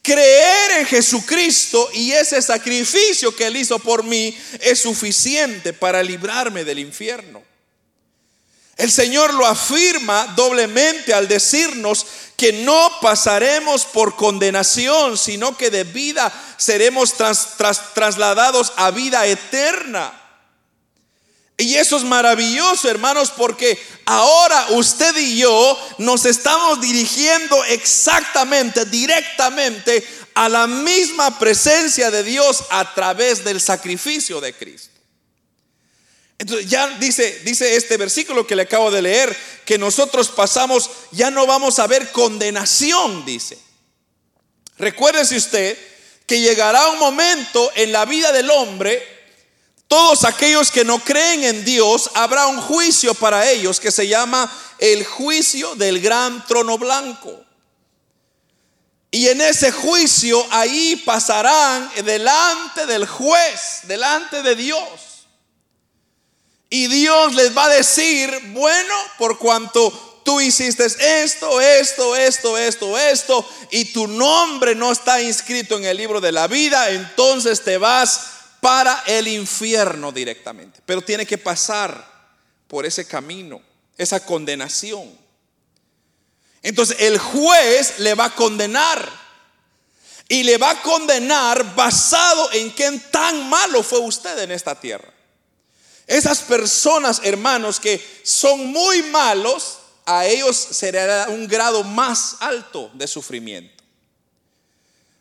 Creer 0.01 0.71
en 0.79 0.85
Jesucristo 0.87 1.89
y 1.93 2.11
ese 2.11 2.41
sacrificio 2.41 3.33
que 3.33 3.47
Él 3.47 3.55
hizo 3.55 3.79
por 3.79 4.03
mí 4.03 4.37
es 4.59 4.81
suficiente 4.81 5.71
para 5.71 6.03
librarme 6.03 6.65
del 6.65 6.79
infierno. 6.79 7.54
El 8.77 8.91
Señor 8.91 9.33
lo 9.33 9.45
afirma 9.45 10.33
doblemente 10.35 11.13
al 11.13 11.27
decirnos 11.27 12.05
que 12.35 12.51
no 12.51 12.91
pasaremos 13.01 13.85
por 13.85 14.15
condenación, 14.15 15.17
sino 15.17 15.55
que 15.55 15.69
de 15.69 15.85
vida 15.85 16.31
seremos 16.57 17.13
trasladados 17.93 18.73
a 18.75 18.91
vida 18.91 19.25
eterna. 19.25 20.21
Y 21.57 21.75
eso 21.75 21.95
es 21.95 22.03
maravilloso, 22.03 22.89
hermanos, 22.89 23.31
porque 23.31 23.81
ahora 24.05 24.67
usted 24.71 25.15
y 25.15 25.37
yo 25.37 25.79
nos 25.99 26.25
estamos 26.25 26.81
dirigiendo 26.81 27.63
exactamente, 27.63 28.83
directamente 28.83 30.05
a 30.33 30.49
la 30.49 30.67
misma 30.67 31.39
presencia 31.39 32.11
de 32.11 32.23
Dios 32.23 32.65
a 32.69 32.93
través 32.93 33.45
del 33.45 33.61
sacrificio 33.61 34.41
de 34.41 34.53
Cristo. 34.53 34.94
Entonces 36.37 36.69
ya 36.69 36.87
dice, 36.99 37.41
dice 37.45 37.75
este 37.75 37.97
versículo 37.97 38.45
que 38.45 38.55
le 38.55 38.63
acabo 38.63 38.91
de 38.91 39.01
leer, 39.01 39.35
que 39.65 39.77
nosotros 39.77 40.29
pasamos, 40.29 40.89
ya 41.11 41.31
no 41.31 41.45
vamos 41.45 41.79
a 41.79 41.87
ver 41.87 42.11
condenación, 42.11 43.25
dice. 43.25 43.57
Recuérdese 44.77 45.37
usted 45.37 45.77
que 46.25 46.41
llegará 46.41 46.89
un 46.89 46.99
momento 46.99 47.71
en 47.75 47.91
la 47.91 48.05
vida 48.05 48.31
del 48.31 48.49
hombre 48.49 49.15
todos 49.87 50.25
aquellos 50.25 50.71
que 50.71 50.83
no 50.83 50.99
creen 50.99 51.43
en 51.43 51.63
Dios, 51.63 52.09
habrá 52.15 52.47
un 52.47 52.59
juicio 52.59 53.13
para 53.13 53.49
ellos 53.49 53.79
que 53.79 53.91
se 53.91 54.07
llama 54.07 54.51
el 54.79 55.05
juicio 55.05 55.75
del 55.75 56.01
gran 56.01 56.45
trono 56.47 56.77
blanco. 56.77 57.43
Y 59.11 59.27
en 59.27 59.41
ese 59.41 59.71
juicio 59.71 60.45
ahí 60.49 60.95
pasarán 61.05 61.89
delante 62.03 62.85
del 62.87 63.07
juez, 63.07 63.81
delante 63.83 64.41
de 64.41 64.55
Dios. 64.55 64.81
Y 66.75 66.87
Dios 66.87 67.33
les 67.35 67.55
va 67.55 67.67
a 67.67 67.69
decir, 67.69 68.37
bueno, 68.47 68.95
por 69.17 69.37
cuanto 69.37 70.19
tú 70.25 70.41
hiciste 70.41 70.85
esto, 71.23 71.61
esto, 71.61 72.17
esto, 72.17 72.57
esto, 72.57 72.97
esto, 72.97 73.49
y 73.71 73.93
tu 73.93 74.07
nombre 74.07 74.75
no 74.75 74.91
está 74.91 75.21
inscrito 75.21 75.77
en 75.77 75.85
el 75.85 75.95
libro 75.95 76.19
de 76.19 76.33
la 76.33 76.47
vida, 76.47 76.89
entonces 76.89 77.63
te 77.63 77.77
vas 77.77 78.27
para 78.59 79.05
el 79.07 79.29
infierno 79.29 80.11
directamente. 80.11 80.81
Pero 80.85 81.01
tiene 81.01 81.25
que 81.25 81.37
pasar 81.37 82.05
por 82.67 82.85
ese 82.85 83.07
camino, 83.07 83.61
esa 83.97 84.25
condenación. 84.25 85.17
Entonces 86.61 86.97
el 86.99 87.17
juez 87.19 87.99
le 87.99 88.15
va 88.15 88.25
a 88.25 88.35
condenar. 88.35 89.23
Y 90.27 90.43
le 90.43 90.57
va 90.57 90.71
a 90.71 90.81
condenar 90.81 91.73
basado 91.73 92.51
en 92.51 92.73
qué 92.73 92.99
tan 93.11 93.47
malo 93.47 93.81
fue 93.81 93.99
usted 93.99 94.39
en 94.39 94.51
esta 94.51 94.77
tierra. 94.77 95.14
Esas 96.07 96.39
personas, 96.39 97.21
hermanos, 97.23 97.79
que 97.79 98.03
son 98.23 98.67
muy 98.67 99.01
malos, 99.03 99.79
a 100.05 100.25
ellos 100.25 100.55
será 100.55 101.27
un 101.29 101.47
grado 101.47 101.83
más 101.83 102.37
alto 102.39 102.91
de 102.93 103.07
sufrimiento. 103.07 103.83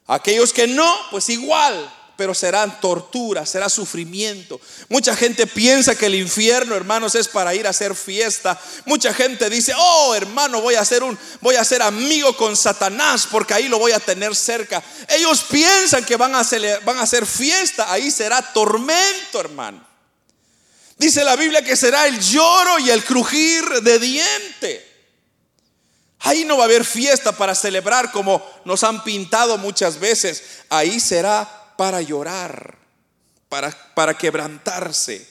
Aquellos 0.06 0.52
que 0.52 0.66
no, 0.66 0.94
pues 1.10 1.30
igual, 1.30 1.90
pero 2.16 2.34
serán 2.34 2.80
tortura, 2.80 3.46
será 3.46 3.68
sufrimiento. 3.70 4.60
Mucha 4.90 5.16
gente 5.16 5.46
piensa 5.46 5.96
que 5.96 6.06
el 6.06 6.14
infierno, 6.14 6.74
hermanos, 6.74 7.14
es 7.14 7.28
para 7.28 7.54
ir 7.54 7.66
a 7.66 7.70
hacer 7.70 7.94
fiesta. 7.94 8.60
Mucha 8.84 9.14
gente 9.14 9.48
dice, 9.48 9.72
"Oh, 9.76 10.14
hermano, 10.14 10.60
voy 10.60 10.74
a 10.74 10.82
hacer 10.82 11.02
un 11.02 11.18
voy 11.40 11.56
a 11.56 11.64
ser 11.64 11.82
amigo 11.82 12.36
con 12.36 12.56
Satanás 12.56 13.26
porque 13.30 13.54
ahí 13.54 13.68
lo 13.68 13.78
voy 13.78 13.92
a 13.92 14.00
tener 14.00 14.36
cerca." 14.36 14.82
Ellos 15.08 15.44
piensan 15.50 16.04
que 16.04 16.16
van 16.16 16.34
a 16.34 16.40
hacer, 16.40 16.82
van 16.84 16.98
a 16.98 17.02
hacer 17.02 17.24
fiesta, 17.24 17.90
ahí 17.90 18.10
será 18.10 18.42
tormento, 18.52 19.40
hermano. 19.40 19.93
Dice 20.96 21.24
la 21.24 21.36
Biblia 21.36 21.62
que 21.62 21.76
será 21.76 22.06
el 22.06 22.20
lloro 22.20 22.78
y 22.78 22.90
el 22.90 23.04
crujir 23.04 23.64
de 23.82 23.98
diente. 23.98 24.94
Ahí 26.20 26.44
no 26.44 26.56
va 26.56 26.64
a 26.64 26.66
haber 26.66 26.84
fiesta 26.84 27.36
para 27.36 27.54
celebrar 27.54 28.10
como 28.10 28.44
nos 28.64 28.82
han 28.84 29.04
pintado 29.04 29.58
muchas 29.58 29.98
veces. 29.98 30.42
Ahí 30.70 31.00
será 31.00 31.74
para 31.76 32.00
llorar, 32.00 32.78
para, 33.48 33.70
para 33.94 34.16
quebrantarse. 34.16 35.28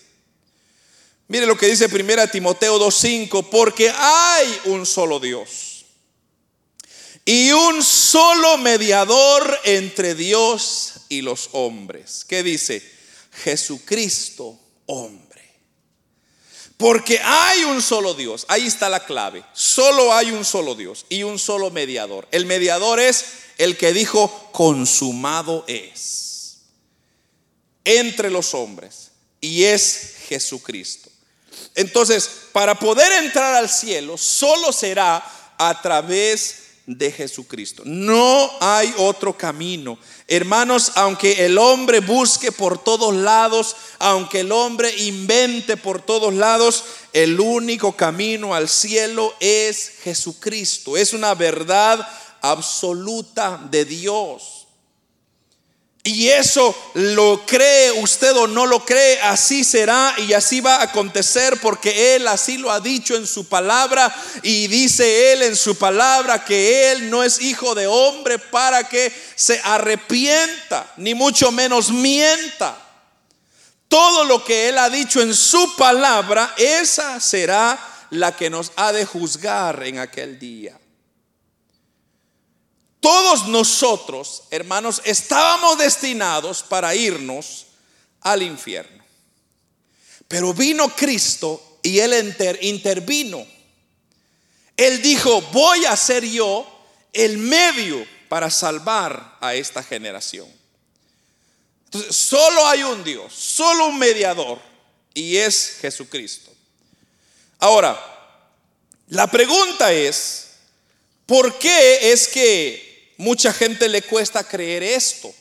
Mire 1.28 1.46
lo 1.46 1.58
que 1.58 1.68
dice 1.68 1.86
1 1.86 2.28
Timoteo 2.28 2.80
2.5, 2.80 3.50
porque 3.50 3.90
hay 3.90 4.62
un 4.66 4.86
solo 4.86 5.20
Dios 5.20 5.74
y 7.26 7.52
un 7.52 7.82
solo 7.82 8.58
mediador 8.58 9.60
entre 9.64 10.14
Dios 10.14 10.94
y 11.10 11.22
los 11.22 11.50
hombres. 11.54 12.26
¿Qué 12.28 12.44
dice? 12.44 12.84
Jesucristo, 13.44 14.60
hombre. 14.86 15.23
Porque 16.84 17.18
hay 17.24 17.64
un 17.64 17.82
solo 17.82 18.14
Dios, 18.14 18.46
ahí 18.50 18.68
está 18.68 18.90
la 18.90 19.06
clave. 19.06 19.42
Solo 19.54 20.14
hay 20.14 20.32
un 20.32 20.44
solo 20.44 20.76
Dios 20.76 21.06
y 21.08 21.24
un 21.24 21.40
solo 21.40 21.70
mediador. 21.72 22.28
El 22.30 22.46
mediador 22.46 23.00
es 23.00 23.24
el 23.58 23.78
que 23.78 23.94
dijo, 23.94 24.50
consumado 24.52 25.64
es 25.70 26.58
entre 27.86 28.30
los 28.30 28.54
hombres 28.54 29.12
y 29.40 29.64
es 29.64 30.16
Jesucristo. 30.28 31.10
Entonces, 31.74 32.30
para 32.52 32.78
poder 32.78 33.24
entrar 33.24 33.56
al 33.56 33.70
cielo, 33.70 34.18
solo 34.18 34.74
será 34.74 35.24
a 35.58 35.82
través 35.82 36.63
de 36.86 37.12
Jesucristo. 37.12 37.84
No 37.86 38.52
hay 38.60 38.94
otro 38.98 39.38
camino. 39.38 39.98
Hermanos, 40.28 40.92
aunque 40.96 41.46
el 41.46 41.58
hombre 41.58 42.00
busque 42.02 42.52
por 42.52 42.84
todos 42.84 43.14
lados, 43.14 43.76
aunque 44.00 44.42
el 44.42 44.52
hombre 44.52 44.94
invente 45.04 45.78
por 45.78 46.02
todos 46.02 46.34
lados, 46.34 46.84
el 47.14 47.40
único 47.40 47.96
camino 47.96 48.54
al 48.54 48.68
cielo 48.68 49.34
es 49.40 49.94
Jesucristo. 50.04 50.98
Es 50.98 51.14
una 51.14 51.34
verdad 51.36 52.06
absoluta 52.42 53.66
de 53.72 53.86
Dios. 53.86 54.53
Y 56.06 56.28
eso 56.28 56.76
lo 56.96 57.46
cree 57.46 57.94
usted 57.94 58.36
o 58.36 58.46
no 58.46 58.66
lo 58.66 58.84
cree, 58.84 59.22
así 59.22 59.64
será 59.64 60.14
y 60.18 60.34
así 60.34 60.60
va 60.60 60.76
a 60.76 60.84
acontecer 60.84 61.58
porque 61.62 62.16
Él 62.16 62.28
así 62.28 62.58
lo 62.58 62.70
ha 62.72 62.82
dicho 62.82 63.16
en 63.16 63.26
su 63.26 63.48
palabra 63.48 64.14
y 64.42 64.68
dice 64.68 65.32
Él 65.32 65.44
en 65.44 65.56
su 65.56 65.78
palabra 65.78 66.44
que 66.44 66.92
Él 66.92 67.10
no 67.10 67.24
es 67.24 67.40
hijo 67.40 67.74
de 67.74 67.88
hombre 67.88 68.38
para 68.38 68.90
que 68.90 69.14
se 69.36 69.62
arrepienta, 69.64 70.92
ni 70.98 71.16
mucho 71.16 71.54
menos 71.54 71.90
mienta. 71.90 72.78
Todo 73.88 74.26
lo 74.26 74.44
que 74.44 74.68
Él 74.68 74.80
ha 74.80 74.90
dicho 74.90 75.22
en 75.22 75.34
su 75.34 75.74
palabra, 75.78 76.54
esa 76.58 77.22
será 77.22 77.80
la 78.10 78.36
que 78.36 78.50
nos 78.50 78.74
ha 78.76 78.92
de 78.92 79.06
juzgar 79.06 79.84
en 79.84 80.00
aquel 80.00 80.38
día. 80.38 80.78
Todos 83.04 83.48
nosotros, 83.48 84.44
hermanos, 84.50 85.02
estábamos 85.04 85.78
destinados 85.78 86.64
para 86.64 86.96
irnos 86.96 87.66
al 88.22 88.42
infierno. 88.42 89.04
Pero 90.30 90.54
vino 90.54 90.88
Cristo 90.96 91.80
y 91.84 92.00
Él 92.00 92.34
intervino. 92.62 93.46
Él 94.78 95.02
dijo, 95.02 95.42
voy 95.52 95.84
a 95.84 95.98
ser 95.98 96.24
yo 96.24 96.66
el 97.12 97.40
medio 97.40 98.08
para 98.30 98.50
salvar 98.50 99.38
a 99.42 99.54
esta 99.54 99.84
generación. 99.84 100.48
Entonces, 101.84 102.16
solo 102.16 102.66
hay 102.66 102.84
un 102.84 103.04
Dios, 103.04 103.34
solo 103.34 103.88
un 103.88 104.00
mediador, 104.00 104.62
y 105.14 105.36
es 105.36 105.80
Jesucristo. 105.82 106.54
Ahora, 107.60 108.00
la 109.10 109.28
pregunta 109.28 109.92
es, 109.92 110.52
¿por 111.26 111.60
qué 111.60 112.14
es 112.14 112.30
que 112.30 112.93
mucha 113.18 113.54
gente 113.54 113.90
le 113.90 114.02
cuesta 114.02 114.44
creer 114.48 114.84
esto? 114.84 115.34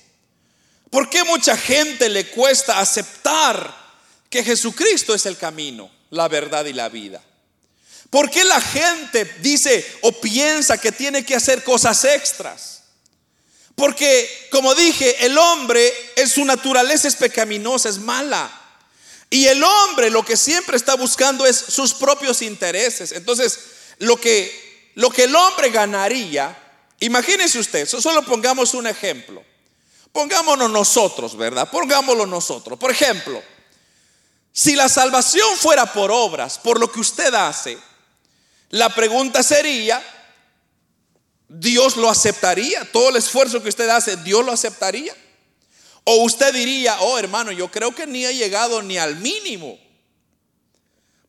¿Por 0.91 1.09
qué 1.09 1.25
mucha 1.25 1.57
gente 1.57 2.09
le 2.09 2.27
cuesta 2.27 2.79
aceptar 2.79 3.75
que 4.29 4.45
Jesucristo 4.45 5.15
es 5.15 5.27
el 5.27 5.37
camino, 5.37 5.91
la 6.11 6.29
verdad 6.29 6.65
y 6.67 6.73
la 6.73 6.89
vida? 6.89 7.23
¿Por 8.11 8.31
qué 8.31 8.45
la 8.45 8.61
gente 8.61 9.25
dice 9.41 9.87
o 10.03 10.13
piensa 10.13 10.77
que 10.77 10.93
tiene 10.93 11.25
que 11.25 11.35
hacer 11.35 11.65
cosas 11.65 12.05
extras? 12.05 12.83
Porque, 13.75 14.49
como 14.51 14.75
dije, 14.75 15.25
el 15.25 15.39
hombre 15.39 15.93
en 16.17 16.29
su 16.29 16.45
naturaleza 16.45 17.09
es 17.09 17.17
pecaminosa, 17.17 17.89
es 17.89 17.99
mala. 17.99 18.51
Y 19.31 19.47
el 19.47 19.65
hombre 19.65 20.11
lo 20.11 20.25
que 20.27 20.37
siempre 20.37 20.77
está 20.77 20.95
buscando 20.95 21.47
es 21.47 21.57
sus 21.57 21.95
propios 21.95 22.43
intereses. 22.43 23.13
Entonces, 23.13 23.59
lo 23.99 24.19
que, 24.19 24.91
lo 24.95 25.09
que 25.09 25.25
el 25.25 25.35
hombre 25.35 25.71
ganaría 25.71 26.62
Imagínense 27.03 27.59
usted, 27.59 27.85
solo 27.89 28.23
pongamos 28.23 28.75
un 28.75 28.87
ejemplo. 28.87 29.43
Pongámonos 30.13 30.71
nosotros, 30.71 31.37
¿verdad? 31.37 31.69
Pongámoslo 31.69 32.27
nosotros. 32.27 32.79
Por 32.79 32.93
ejemplo, 32.93 33.43
si 34.53 34.77
la 34.77 34.89
salvación 34.89 35.57
fuera 35.57 35.93
por 35.93 36.13
obras, 36.13 36.61
por 36.61 36.79
lo 36.79 36.93
que 36.93 37.01
usted 37.01 37.35
hace, 37.35 37.77
la 38.71 38.89
pregunta 38.91 39.43
sería, 39.43 40.01
¿Dios 41.49 41.97
lo 41.97 42.09
aceptaría? 42.09 42.85
Todo 42.93 43.09
el 43.09 43.17
esfuerzo 43.17 43.61
que 43.61 43.71
usted 43.71 43.89
hace, 43.89 44.17
¿Dios 44.19 44.45
lo 44.45 44.53
aceptaría? 44.53 45.17
O 46.05 46.23
usted 46.23 46.55
diría, 46.55 47.01
oh 47.01 47.19
hermano, 47.19 47.51
yo 47.51 47.69
creo 47.69 47.93
que 47.93 48.07
ni 48.07 48.27
ha 48.27 48.31
llegado 48.31 48.81
ni 48.81 48.97
al 48.97 49.17
mínimo. 49.17 49.77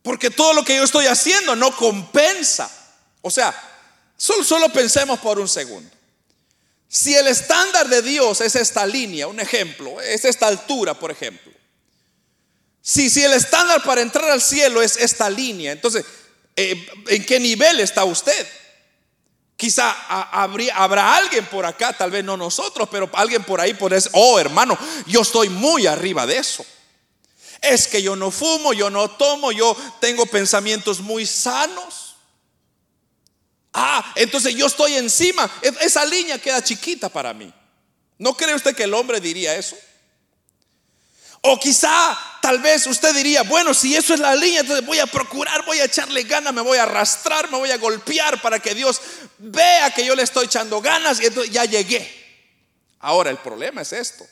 Porque 0.02 0.30
todo 0.30 0.52
lo 0.52 0.64
que 0.64 0.76
yo 0.76 0.84
estoy 0.84 1.06
haciendo 1.06 1.56
no 1.56 1.74
compensa. 1.74 2.70
O 3.22 3.30
sea, 3.30 3.73
solo, 4.16 4.44
solo 4.44 4.68
pensemos 4.72 5.18
por 5.20 5.38
un 5.38 5.48
segundo. 5.48 5.90
Si 6.88 7.14
el 7.14 7.26
estándar 7.26 7.88
de 7.88 8.02
Dios 8.02 8.40
es 8.40 8.54
esta 8.54 8.86
línea, 8.86 9.26
un 9.26 9.40
ejemplo, 9.40 10.00
es 10.00 10.24
esta 10.24 10.46
altura, 10.46 10.94
por 10.94 11.10
ejemplo. 11.10 11.52
Si, 12.80 13.08
si 13.08 13.24
el 13.24 13.32
estándar 13.32 13.82
para 13.82 14.02
entrar 14.02 14.30
al 14.30 14.42
cielo 14.42 14.82
es 14.82 14.96
esta 14.98 15.30
línea, 15.30 15.72
entonces, 15.72 16.04
eh, 16.54 16.86
¿en 17.08 17.24
qué 17.24 17.40
nivel 17.40 17.80
está 17.80 18.04
usted? 18.04 18.46
Quizá 19.56 19.90
habría, 20.30 20.76
habrá 20.76 21.16
alguien 21.16 21.46
por 21.46 21.64
acá, 21.64 21.92
tal 21.92 22.10
vez 22.10 22.22
no 22.22 22.36
nosotros, 22.36 22.88
pero 22.90 23.08
alguien 23.14 23.42
por 23.42 23.60
ahí 23.60 23.72
por 23.72 23.94
eso, 23.94 24.10
oh 24.12 24.38
hermano, 24.38 24.76
yo 25.06 25.22
estoy 25.22 25.48
muy 25.48 25.86
arriba 25.86 26.26
de 26.26 26.38
eso. 26.38 26.64
Es 27.62 27.88
que 27.88 28.02
yo 28.02 28.14
no 28.16 28.30
fumo, 28.30 28.74
yo 28.74 28.90
no 28.90 29.10
tomo, 29.10 29.50
yo 29.50 29.74
tengo 30.00 30.26
pensamientos 30.26 31.00
muy 31.00 31.24
sanos. 31.24 32.03
Ah, 33.74 34.12
entonces 34.14 34.54
yo 34.54 34.66
estoy 34.66 34.94
encima. 34.94 35.50
Esa 35.80 36.06
línea 36.06 36.38
queda 36.38 36.62
chiquita 36.62 37.08
para 37.08 37.34
mí. 37.34 37.52
¿No 38.18 38.36
cree 38.36 38.54
usted 38.54 38.74
que 38.74 38.84
el 38.84 38.94
hombre 38.94 39.20
diría 39.20 39.56
eso? 39.56 39.76
O 41.40 41.58
quizá, 41.58 42.16
tal 42.40 42.60
vez 42.60 42.86
usted 42.86 43.14
diría, 43.14 43.42
bueno, 43.42 43.74
si 43.74 43.94
eso 43.94 44.14
es 44.14 44.20
la 44.20 44.34
línea, 44.34 44.60
entonces 44.60 44.86
voy 44.86 45.00
a 45.00 45.06
procurar, 45.06 45.66
voy 45.66 45.78
a 45.80 45.84
echarle 45.84 46.22
ganas, 46.22 46.54
me 46.54 46.62
voy 46.62 46.78
a 46.78 46.84
arrastrar, 46.84 47.50
me 47.50 47.58
voy 47.58 47.70
a 47.70 47.76
golpear 47.76 48.40
para 48.40 48.60
que 48.60 48.74
Dios 48.74 49.00
vea 49.38 49.92
que 49.92 50.06
yo 50.06 50.14
le 50.14 50.22
estoy 50.22 50.46
echando 50.46 50.80
ganas 50.80 51.20
y 51.20 51.26
entonces 51.26 51.52
ya 51.52 51.64
llegué. 51.64 52.08
Ahora, 53.00 53.28
el 53.28 53.36
problema 53.38 53.82
es 53.82 53.92
esto. 53.92 54.24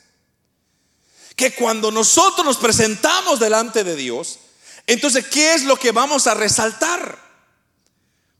Que 1.35 1.53
cuando 1.53 1.91
nosotros 1.91 2.45
nos 2.45 2.57
presentamos 2.57 3.39
delante 3.39 3.83
de 3.83 3.95
Dios, 3.95 4.39
entonces, 4.87 5.27
¿qué 5.27 5.53
es 5.53 5.63
lo 5.63 5.75
que 5.75 5.91
vamos 5.91 6.27
a 6.27 6.33
resaltar? 6.33 7.22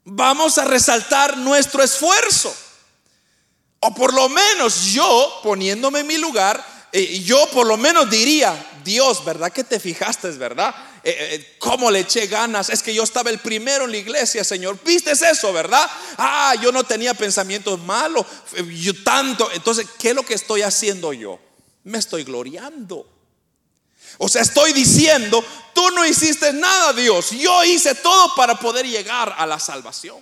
Vamos 0.06 0.58
a 0.58 0.66
resaltar 0.66 1.38
nuestro 1.38 1.84
esfuerzo. 1.84 2.56
O 3.80 3.94
por 3.94 4.14
lo 4.14 4.30
menos 4.30 4.86
yo, 4.86 5.40
poniéndome 5.44 6.02
en 6.02 6.08
mi 6.08 6.18
lugar, 6.18 6.64
yo 7.24 7.50
por 7.52 7.68
lo 7.68 7.76
menos 7.76 8.10
diría, 8.10 8.56
Dios, 8.84 9.26
¿verdad 9.26 9.52
que 9.52 9.64
te 9.64 9.80
fijaste, 9.80 10.30
verdad? 10.32 10.74
Eh, 11.04 11.16
eh, 11.18 11.56
¿Cómo 11.60 11.92
le 11.92 12.00
eché 12.00 12.28
ganas? 12.28 12.70
Es 12.70 12.82
que 12.82 12.94
yo 12.94 13.04
estaba 13.04 13.30
el 13.30 13.40
primero 13.40 13.86
en 13.86 13.92
la 13.92 13.98
iglesia, 13.98 14.44
Señor. 14.44 14.80
¿Viste 14.86 15.12
eso, 15.12 15.52
verdad? 15.52 15.86
Ah, 16.18 16.56
yo 16.62 16.72
no 16.72 16.84
tenía 16.84 17.14
pensamientos 17.14 17.80
malos. 17.80 18.26
Yo 18.70 18.94
tanto. 19.04 19.52
Entonces, 19.52 19.88
¿qué 20.00 20.10
es 20.10 20.16
lo 20.16 20.24
que 20.24 20.34
estoy 20.34 20.62
haciendo 20.62 21.12
yo? 21.12 21.40
Me 21.84 21.98
estoy 21.98 22.24
gloriando. 22.24 23.06
O 24.18 24.30
sea, 24.30 24.42
estoy 24.42 24.74
diciendo, 24.74 25.44
tú 25.74 25.90
no 25.92 26.06
hiciste 26.06 26.54
nada, 26.54 26.94
Dios. 26.94 27.32
Yo 27.32 27.64
hice 27.64 27.96
todo 27.96 28.36
para 28.36 28.56
poder 28.56 28.88
llegar 28.88 29.36
a 29.38 29.46
la 29.46 29.60
salvación. 29.60 30.18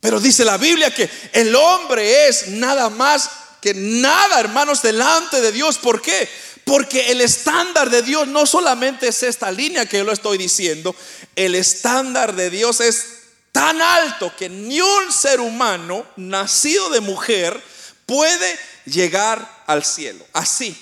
Pero 0.00 0.20
dice 0.20 0.44
la 0.44 0.58
Biblia 0.58 0.94
que 0.94 1.08
el 1.32 1.54
hombre 1.56 2.28
es 2.28 2.48
nada 2.48 2.90
más 2.90 3.30
que 3.62 3.72
nada, 3.72 4.38
hermanos, 4.38 4.82
delante 4.82 5.40
de 5.40 5.50
Dios. 5.50 5.78
¿Por 5.78 6.02
qué? 6.02 6.28
Porque 6.64 7.10
el 7.10 7.22
estándar 7.22 7.88
de 7.88 8.02
Dios 8.02 8.28
no 8.28 8.44
solamente 8.44 9.08
es 9.08 9.22
esta 9.22 9.50
línea 9.50 9.86
que 9.86 9.98
yo 9.98 10.04
lo 10.04 10.12
estoy 10.12 10.36
diciendo, 10.36 10.94
el 11.34 11.54
estándar 11.54 12.34
de 12.34 12.50
Dios 12.50 12.80
es 12.80 13.06
tan 13.52 13.80
alto 13.80 14.30
que 14.36 14.50
ni 14.50 14.80
un 14.80 15.12
ser 15.12 15.40
humano 15.40 16.04
nacido 16.16 16.90
de 16.90 17.00
mujer 17.00 17.58
puede 18.04 18.58
llegar 18.84 19.64
al 19.66 19.84
cielo. 19.84 20.26
Así. 20.34 20.76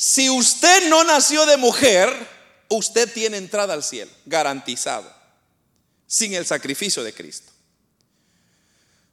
Si 0.00 0.30
usted 0.30 0.88
no 0.88 1.04
nació 1.04 1.44
de 1.44 1.58
mujer, 1.58 2.08
usted 2.70 3.12
tiene 3.12 3.36
entrada 3.36 3.74
al 3.74 3.84
cielo, 3.84 4.10
garantizado, 4.24 5.14
sin 6.06 6.32
el 6.32 6.46
sacrificio 6.46 7.04
de 7.04 7.12
Cristo. 7.12 7.52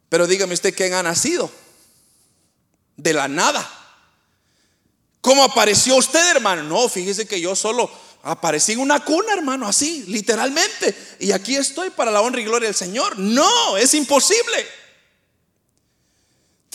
Pero 0.08 0.28
dígame 0.28 0.54
usted 0.54 0.74
quién 0.74 0.94
ha 0.94 1.04
nacido. 1.04 1.52
De 2.96 3.12
la 3.12 3.28
nada. 3.28 3.70
¿Cómo 5.20 5.44
apareció 5.44 5.98
usted, 5.98 6.26
hermano? 6.32 6.64
No, 6.64 6.88
fíjese 6.88 7.28
que 7.28 7.42
yo 7.42 7.54
solo 7.54 7.92
aparecí 8.24 8.72
en 8.72 8.80
una 8.80 9.04
cuna, 9.04 9.34
hermano, 9.34 9.68
así, 9.68 10.06
literalmente. 10.08 11.18
Y 11.20 11.34
aquí 11.34 11.58
estoy 11.58 11.90
para 11.90 12.12
la 12.12 12.22
honra 12.22 12.40
y 12.40 12.46
gloria 12.46 12.70
del 12.70 12.76
Señor. 12.76 13.20
No, 13.20 13.76
es 13.76 13.94
imposible. 13.94 14.66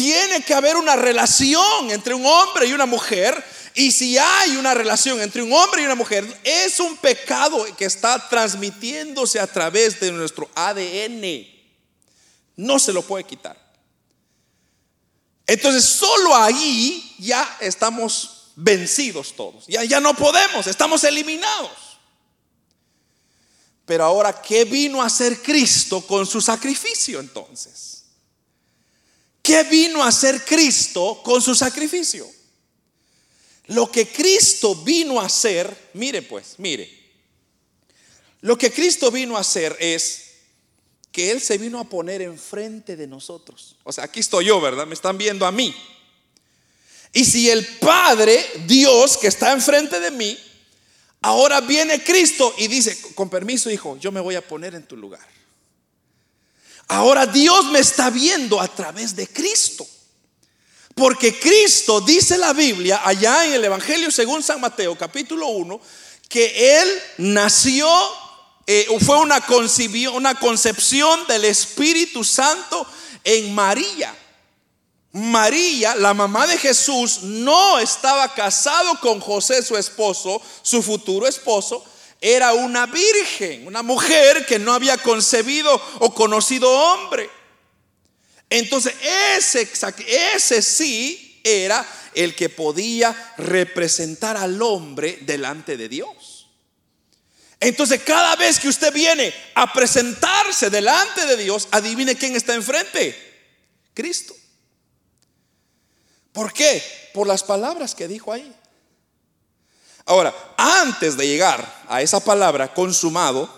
Tiene 0.03 0.43
que 0.43 0.53
haber 0.53 0.75
una 0.75 0.97
relación 0.97 1.93
entre 1.93 2.13
un 2.13 2.27
hombre 2.27 2.67
y 2.67 2.73
una 2.73 2.87
mujer. 2.87 3.41
Y 3.73 3.93
si 3.93 4.19
hay 4.19 4.57
una 4.57 4.75
relación 4.75 5.21
entre 5.21 5.43
un 5.43 5.53
hombre 5.53 5.81
y 5.81 5.85
una 5.85 5.95
mujer, 5.95 6.27
es 6.43 6.81
un 6.81 6.97
pecado 6.97 7.65
que 7.77 7.85
está 7.85 8.29
transmitiéndose 8.29 9.39
a 9.39 9.47
través 9.47 10.01
de 10.01 10.11
nuestro 10.11 10.51
ADN. 10.57 11.47
No 12.57 12.81
se 12.81 12.93
lo 12.93 13.03
puede 13.03 13.23
quitar. 13.23 13.57
Entonces 15.47 15.85
solo 15.85 16.35
ahí 16.35 17.15
ya 17.21 17.59
estamos 17.61 18.49
vencidos 18.57 19.37
todos. 19.37 19.69
Ya, 19.69 19.85
ya 19.85 20.01
no 20.01 20.15
podemos, 20.15 20.67
estamos 20.67 21.05
eliminados. 21.05 21.71
Pero 23.87 24.03
ahora, 24.03 24.43
¿qué 24.43 24.65
vino 24.65 25.01
a 25.01 25.07
hacer 25.07 25.41
Cristo 25.43 26.05
con 26.05 26.27
su 26.27 26.41
sacrificio 26.41 27.21
entonces? 27.21 28.02
¿Qué 29.43 29.65
vino 29.65 30.03
a 30.03 30.09
hacer 30.09 30.45
Cristo 30.45 31.21
con 31.25 31.43
su 31.43 31.55
sacrificio? 31.55 32.27
Lo 33.67 33.91
que 33.91 34.07
Cristo 34.07 34.75
vino 34.77 35.21
a 35.21 35.27
hacer, 35.27 35.91
mire 35.95 36.23
pues, 36.23 36.55
mire, 36.59 37.03
lo 38.41 38.57
que 38.57 38.73
Cristo 38.73 39.11
vino 39.11 39.37
a 39.37 39.41
hacer 39.41 39.77
es 39.81 40.33
que 41.11 41.31
Él 41.31 41.41
se 41.41 41.59
vino 41.59 41.79
a 41.79 41.85
poner 41.85 42.23
enfrente 42.23 42.97
de 42.97 43.07
nosotros. 43.07 43.77
O 43.85 43.93
sea, 43.93 44.05
aquí 44.05 44.21
estoy 44.21 44.47
yo, 44.47 44.61
¿verdad? 44.61 44.87
Me 44.87 44.95
están 44.95 45.19
viendo 45.19 45.47
a 45.47 45.53
mí. 45.53 45.75
Y 47.13 47.25
si 47.25 47.51
el 47.51 47.67
Padre, 47.79 48.45
Dios, 48.67 49.19
que 49.19 49.27
está 49.27 49.53
enfrente 49.53 50.01
de 50.01 50.11
mí, 50.11 50.39
ahora 51.21 51.61
viene 51.61 52.03
Cristo 52.03 52.55
y 52.57 52.69
dice, 52.69 52.99
con 53.15 53.29
permiso, 53.29 53.71
hijo, 53.71 53.99
yo 53.99 54.11
me 54.11 54.21
voy 54.21 54.35
a 54.35 54.47
poner 54.47 54.75
en 54.75 54.87
tu 54.87 54.97
lugar. 54.97 55.27
Ahora 56.93 57.25
Dios 57.25 57.65
me 57.67 57.79
está 57.79 58.11
viendo 58.11 58.61
a 58.61 58.69
través 58.69 59.17
de 59.17 59.27
Cristo. 59.27 59.87
Porque 60.95 61.39
Cristo, 61.39 62.03
dice 62.03 62.37
la 62.37 62.53
Biblia, 62.53 63.01
allá 63.03 63.47
en 63.47 63.55
el 63.55 63.65
Evangelio 63.65 64.11
según 64.11 64.43
San 64.43 64.61
Mateo, 64.61 64.95
capítulo 64.97 65.47
1, 65.49 65.81
que 66.29 66.81
Él 66.83 67.03
nació 67.17 67.89
eh, 68.67 68.87
fue 69.01 69.19
una, 69.21 69.43
una 70.13 70.35
concepción 70.35 71.27
del 71.27 71.47
Espíritu 71.47 72.23
Santo 72.23 72.87
en 73.25 73.55
María. 73.55 74.15
María, 75.13 75.95
la 75.95 76.13
mamá 76.13 76.47
de 76.47 76.59
Jesús, 76.59 77.23
no 77.23 77.79
estaba 77.79 78.35
casado 78.35 79.01
con 79.01 79.19
José, 79.19 79.63
su 79.63 79.79
esposo, 79.79 80.43
su 80.61 80.83
futuro 80.83 81.27
esposo. 81.27 81.83
Era 82.25 82.55
una 82.55 82.87
virgen, 82.87 83.67
una 83.67 83.83
mujer 83.83 84.47
que 84.47 84.59
no 84.59 84.73
había 84.73 84.97
concebido 84.97 85.75
o 85.99 86.15
conocido 86.15 86.71
hombre. 86.71 87.29
Entonces, 88.49 88.95
ese, 89.37 89.69
ese 90.07 90.63
sí 90.63 91.41
era 91.43 91.85
el 92.15 92.37
que 92.37 92.49
podía 92.49 93.35
representar 93.39 94.37
al 94.37 94.63
hombre 94.63 95.19
delante 95.23 95.77
de 95.77 95.89
Dios. 95.89 96.49
Entonces 97.59 98.03
cada 98.03 98.35
vez 98.35 98.59
que 98.59 98.69
usted 98.69 98.93
viene 98.93 99.33
a 99.55 99.73
presentarse 99.73 100.69
delante 100.69 101.27
de 101.27 101.37
Dios, 101.37 101.69
adivine 101.71 102.17
quién 102.17 102.35
está 102.35 102.55
enfrente. 102.55 103.17
Cristo. 103.95 104.35
¿Por 106.33 106.53
qué? 106.53 106.83
Por 107.15 107.27
las 107.27 107.45
palabras 107.45 107.95
que 107.95 108.09
dijo 108.09 108.33
ahí. 108.33 108.53
Ahora, 110.05 110.35
antes 110.57 111.17
de 111.17 111.27
llegar 111.27 111.83
a 111.89 112.03
esa 112.03 112.21
palabra 112.21 112.75
consumado, 112.75 113.49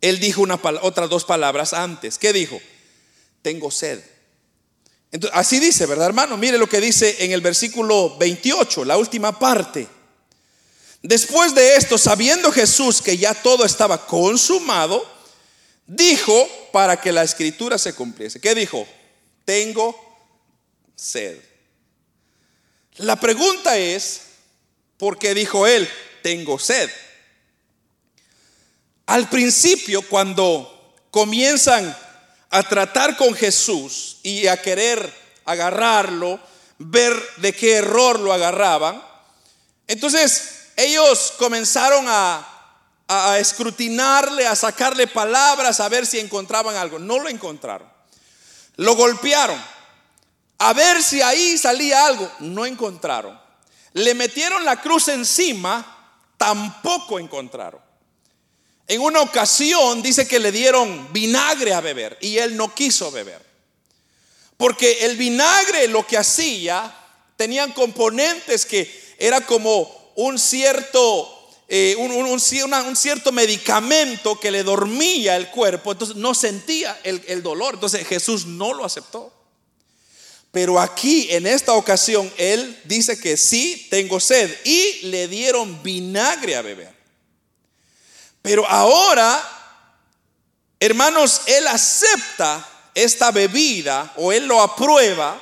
él 0.00 0.18
dijo 0.18 0.44
otras 0.82 1.08
dos 1.10 1.24
palabras 1.24 1.72
antes. 1.72 2.18
¿Qué 2.18 2.32
dijo? 2.32 2.60
Tengo 3.42 3.70
sed. 3.70 4.02
Así 5.32 5.58
dice, 5.58 5.86
¿verdad, 5.86 6.06
hermano? 6.06 6.36
Mire 6.36 6.56
lo 6.56 6.68
que 6.68 6.80
dice 6.80 7.24
en 7.24 7.32
el 7.32 7.40
versículo 7.40 8.16
28, 8.16 8.84
la 8.84 8.96
última 8.96 9.38
parte. 9.38 9.88
Después 11.02 11.54
de 11.54 11.76
esto, 11.76 11.98
sabiendo 11.98 12.52
Jesús 12.52 13.00
que 13.00 13.16
ya 13.16 13.34
todo 13.34 13.64
estaba 13.64 14.06
consumado, 14.06 15.04
dijo 15.86 16.48
para 16.72 17.00
que 17.00 17.12
la 17.12 17.24
escritura 17.24 17.78
se 17.78 17.94
cumpliese. 17.94 18.40
¿Qué 18.40 18.54
dijo? 18.54 18.86
Tengo 19.44 19.98
sed. 20.94 21.38
La 22.98 23.16
pregunta 23.16 23.76
es, 23.78 24.20
¿por 25.00 25.18
qué 25.18 25.34
dijo 25.34 25.66
él, 25.66 25.90
tengo 26.22 26.58
sed? 26.58 26.90
Al 29.06 29.28
principio, 29.28 30.02
cuando 30.02 30.94
comienzan 31.10 31.96
a 32.50 32.62
tratar 32.62 33.16
con 33.16 33.34
Jesús 33.34 34.18
y 34.22 34.46
a 34.46 34.60
querer 34.60 35.12
agarrarlo, 35.46 36.38
ver 36.78 37.14
de 37.38 37.54
qué 37.54 37.76
error 37.76 38.20
lo 38.20 38.32
agarraban, 38.32 39.02
entonces 39.88 40.66
ellos 40.76 41.32
comenzaron 41.38 42.04
a, 42.06 42.46
a 43.08 43.38
escrutinarle, 43.38 44.46
a 44.46 44.54
sacarle 44.54 45.06
palabras, 45.06 45.80
a 45.80 45.88
ver 45.88 46.06
si 46.06 46.18
encontraban 46.18 46.76
algo. 46.76 46.98
No 46.98 47.18
lo 47.18 47.28
encontraron. 47.28 47.90
Lo 48.76 48.94
golpearon. 48.94 49.60
A 50.58 50.72
ver 50.74 51.02
si 51.02 51.22
ahí 51.22 51.56
salía 51.56 52.06
algo. 52.06 52.30
No 52.40 52.66
encontraron. 52.66 53.39
Le 53.92 54.14
metieron 54.14 54.64
la 54.64 54.80
cruz 54.80 55.08
encima. 55.08 55.96
Tampoco 56.36 57.18
encontraron. 57.18 57.80
En 58.86 59.00
una 59.00 59.20
ocasión 59.20 60.02
dice 60.02 60.26
que 60.26 60.38
le 60.38 60.50
dieron 60.50 61.12
vinagre 61.12 61.72
a 61.74 61.80
beber 61.80 62.18
y 62.20 62.38
él 62.38 62.56
no 62.56 62.74
quiso 62.74 63.10
beber. 63.12 63.40
Porque 64.56 65.04
el 65.04 65.16
vinagre 65.16 65.86
lo 65.88 66.06
que 66.06 66.18
hacía, 66.18 66.92
tenían 67.36 67.72
componentes 67.72 68.66
que 68.66 69.14
era 69.18 69.46
como 69.46 70.12
un 70.16 70.38
cierto 70.38 71.36
eh, 71.72 71.94
un, 71.96 72.40
cierto 72.40 73.30
medicamento 73.30 74.40
que 74.40 74.50
le 74.50 74.64
dormía 74.64 75.36
el 75.36 75.50
cuerpo, 75.50 75.92
entonces 75.92 76.16
no 76.16 76.34
sentía 76.34 76.98
el, 77.04 77.22
el 77.28 77.44
dolor, 77.44 77.74
entonces 77.74 78.04
Jesús 78.08 78.44
no 78.44 78.74
lo 78.74 78.84
aceptó. 78.84 79.32
Pero 80.52 80.80
aquí, 80.80 81.28
en 81.30 81.46
esta 81.46 81.74
ocasión, 81.74 82.30
él 82.36 82.80
dice 82.84 83.20
que 83.20 83.36
sí, 83.36 83.86
tengo 83.90 84.18
sed, 84.18 84.50
y 84.64 85.06
le 85.06 85.28
dieron 85.28 85.82
vinagre 85.82 86.56
a 86.56 86.62
beber. 86.62 86.92
Pero 88.42 88.66
ahora, 88.66 89.40
hermanos, 90.80 91.42
él 91.46 91.66
acepta 91.68 92.66
esta 92.94 93.30
bebida 93.30 94.12
o 94.16 94.32
él 94.32 94.46
lo 94.46 94.60
aprueba 94.60 95.40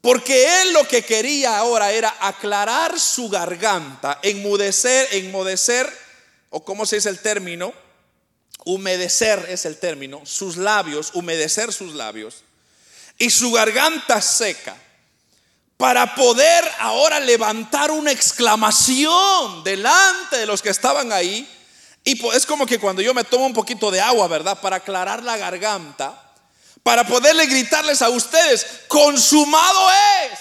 porque 0.00 0.62
él 0.62 0.72
lo 0.72 0.86
que 0.86 1.02
quería 1.02 1.58
ahora 1.58 1.92
era 1.92 2.14
aclarar 2.20 2.98
su 2.98 3.28
garganta, 3.28 4.18
enmudecer, 4.22 5.08
enmudecer, 5.12 5.92
o 6.50 6.64
cómo 6.64 6.86
se 6.86 6.96
dice 6.96 7.08
el 7.08 7.18
término, 7.18 7.74
humedecer 8.64 9.46
es 9.48 9.64
el 9.66 9.76
término, 9.76 10.24
sus 10.24 10.56
labios, 10.56 11.10
humedecer 11.14 11.72
sus 11.72 11.94
labios, 11.94 12.44
y 13.18 13.30
su 13.30 13.52
garganta 13.52 14.22
seca, 14.22 14.76
para 15.76 16.14
poder 16.14 16.64
ahora 16.78 17.20
levantar 17.20 17.90
una 17.90 18.12
exclamación 18.12 19.62
delante 19.64 20.38
de 20.38 20.46
los 20.46 20.62
que 20.62 20.70
estaban 20.70 21.12
ahí. 21.12 21.48
Y 22.04 22.26
es 22.28 22.46
como 22.46 22.66
que 22.66 22.78
cuando 22.78 23.02
yo 23.02 23.12
me 23.14 23.24
tomo 23.24 23.46
un 23.46 23.52
poquito 23.52 23.90
de 23.90 24.00
agua, 24.00 24.26
¿verdad? 24.28 24.60
Para 24.60 24.76
aclarar 24.76 25.22
la 25.22 25.36
garganta 25.36 26.24
para 26.88 27.06
poderle 27.06 27.44
gritarles 27.44 28.00
a 28.00 28.08
ustedes, 28.08 28.66
consumado 28.88 29.90
es. 30.24 30.38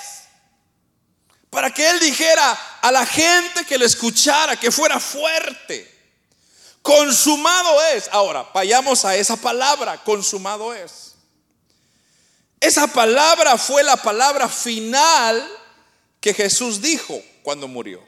Para 1.49 1.73
que 1.73 1.89
Él 1.89 1.99
dijera 1.99 2.57
a 2.81 2.89
la 2.89 3.05
gente 3.05 3.65
que 3.65 3.77
le 3.77 3.85
escuchara, 3.85 4.55
que 4.55 4.71
fuera 4.71 4.97
fuerte. 4.97 5.93
Consumado 6.81 7.83
es. 7.87 8.07
Ahora, 8.13 8.47
vayamos 8.53 9.03
a 9.03 9.17
esa 9.17 9.35
palabra, 9.35 10.01
consumado 10.05 10.73
es. 10.73 11.06
Esa 12.59 12.87
palabra 12.87 13.57
fue 13.57 13.83
la 13.83 13.97
palabra 13.97 14.49
final 14.49 15.47
que 16.19 16.33
Jesús 16.33 16.81
dijo 16.81 17.21
cuando 17.43 17.67
murió. 17.67 18.03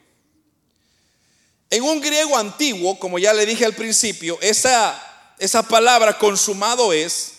En 1.70 1.84
un 1.84 2.02
griego 2.02 2.36
antiguo, 2.36 2.98
como 2.98 3.20
ya 3.20 3.32
le 3.34 3.46
dije 3.46 3.64
al 3.64 3.76
principio, 3.76 4.40
esa, 4.42 5.00
esa 5.38 5.62
palabra 5.64 6.18
consumado 6.18 6.94
es 6.94 7.34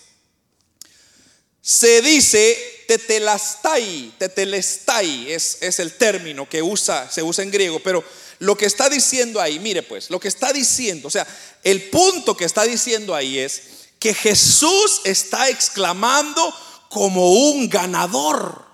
se 1.63 2.01
dice 2.01 2.85
tetelastai, 2.87 4.15
tetelestai 4.19 5.31
es, 5.33 5.59
es 5.61 5.79
el 5.79 5.93
término 5.97 6.49
que 6.49 6.63
usa, 6.63 7.11
se 7.11 7.23
usa 7.23 7.45
en 7.45 7.51
griego, 7.51 7.81
pero 7.81 8.03
lo 8.39 8.57
que 8.57 8.67
está 8.67 8.89
diciendo 8.89 9.41
ahí, 9.41 9.59
mire 9.59 9.83
pues, 9.83 10.11
lo 10.11 10.19
que 10.19 10.29
está 10.29 10.53
diciendo, 10.53 11.09
o 11.09 11.11
sea, 11.11 11.27
el 11.63 11.91
punto 11.91 12.37
que 12.37 12.47
está 12.47 12.65
diciendo 12.65 13.15
ahí 13.15 13.39
es 13.39 13.63
que 13.99 14.15
Jesús 14.15 15.03
está 15.05 15.51
exclamando 15.51 16.55
como 16.91 17.31
un 17.31 17.71
ganador. 17.71 18.67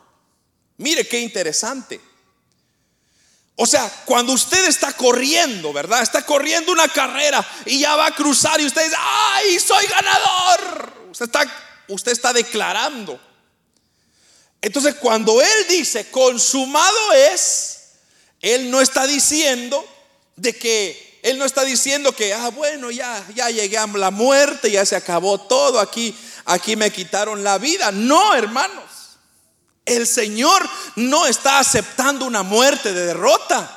Mire 0.78 1.06
qué 1.06 1.20
interesante. 1.20 2.00
O 3.54 3.66
sea, 3.66 3.88
cuando 4.04 4.32
usted 4.32 4.66
está 4.66 4.92
corriendo, 4.94 5.72
¿verdad? 5.72 6.02
Está 6.02 6.26
corriendo 6.26 6.72
una 6.72 6.88
carrera 6.88 7.46
y 7.66 7.78
ya 7.78 7.94
va 7.94 8.06
a 8.06 8.14
cruzar 8.14 8.60
y 8.60 8.66
usted 8.66 8.82
dice, 8.82 8.96
¡ay, 8.98 9.60
soy 9.60 9.86
ganador! 9.86 10.92
Usted 11.10 11.26
está 11.26 11.66
usted 11.88 12.12
está 12.12 12.32
declarando. 12.32 13.20
Entonces, 14.60 14.96
cuando 14.96 15.40
Él 15.40 15.66
dice, 15.68 16.10
consumado 16.10 17.12
es, 17.12 17.78
Él 18.40 18.70
no 18.70 18.80
está 18.80 19.06
diciendo 19.06 19.86
de 20.36 20.56
que, 20.56 21.20
Él 21.22 21.38
no 21.38 21.44
está 21.44 21.64
diciendo 21.64 22.12
que, 22.12 22.32
ah, 22.32 22.48
bueno, 22.48 22.90
ya, 22.90 23.24
ya 23.34 23.50
llegué 23.50 23.78
a 23.78 23.86
la 23.86 24.10
muerte, 24.10 24.70
ya 24.70 24.84
se 24.84 24.96
acabó 24.96 25.38
todo, 25.40 25.78
aquí, 25.80 26.16
aquí 26.46 26.76
me 26.76 26.90
quitaron 26.90 27.44
la 27.44 27.58
vida. 27.58 27.92
No, 27.92 28.34
hermanos. 28.34 28.84
El 29.84 30.06
Señor 30.06 30.68
no 30.96 31.26
está 31.26 31.60
aceptando 31.60 32.24
una 32.24 32.42
muerte 32.42 32.92
de 32.92 33.06
derrota. 33.06 33.72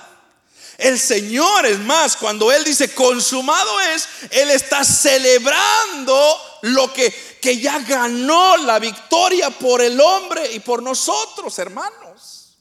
El 0.79 0.97
Señor, 0.97 1.65
es 1.65 1.77
más, 1.79 2.15
cuando 2.15 2.51
Él 2.51 2.63
dice 2.63 2.93
consumado 2.95 3.79
es, 3.81 4.07
Él 4.31 4.49
está 4.49 4.83
celebrando 4.83 6.41
lo 6.61 6.91
que, 6.93 7.37
que 7.41 7.59
ya 7.59 7.79
ganó 7.79 8.57
la 8.57 8.79
victoria 8.79 9.49
por 9.49 9.81
el 9.81 9.99
hombre 9.99 10.53
y 10.53 10.61
por 10.61 10.81
nosotros, 10.81 11.59
hermanos. 11.59 12.57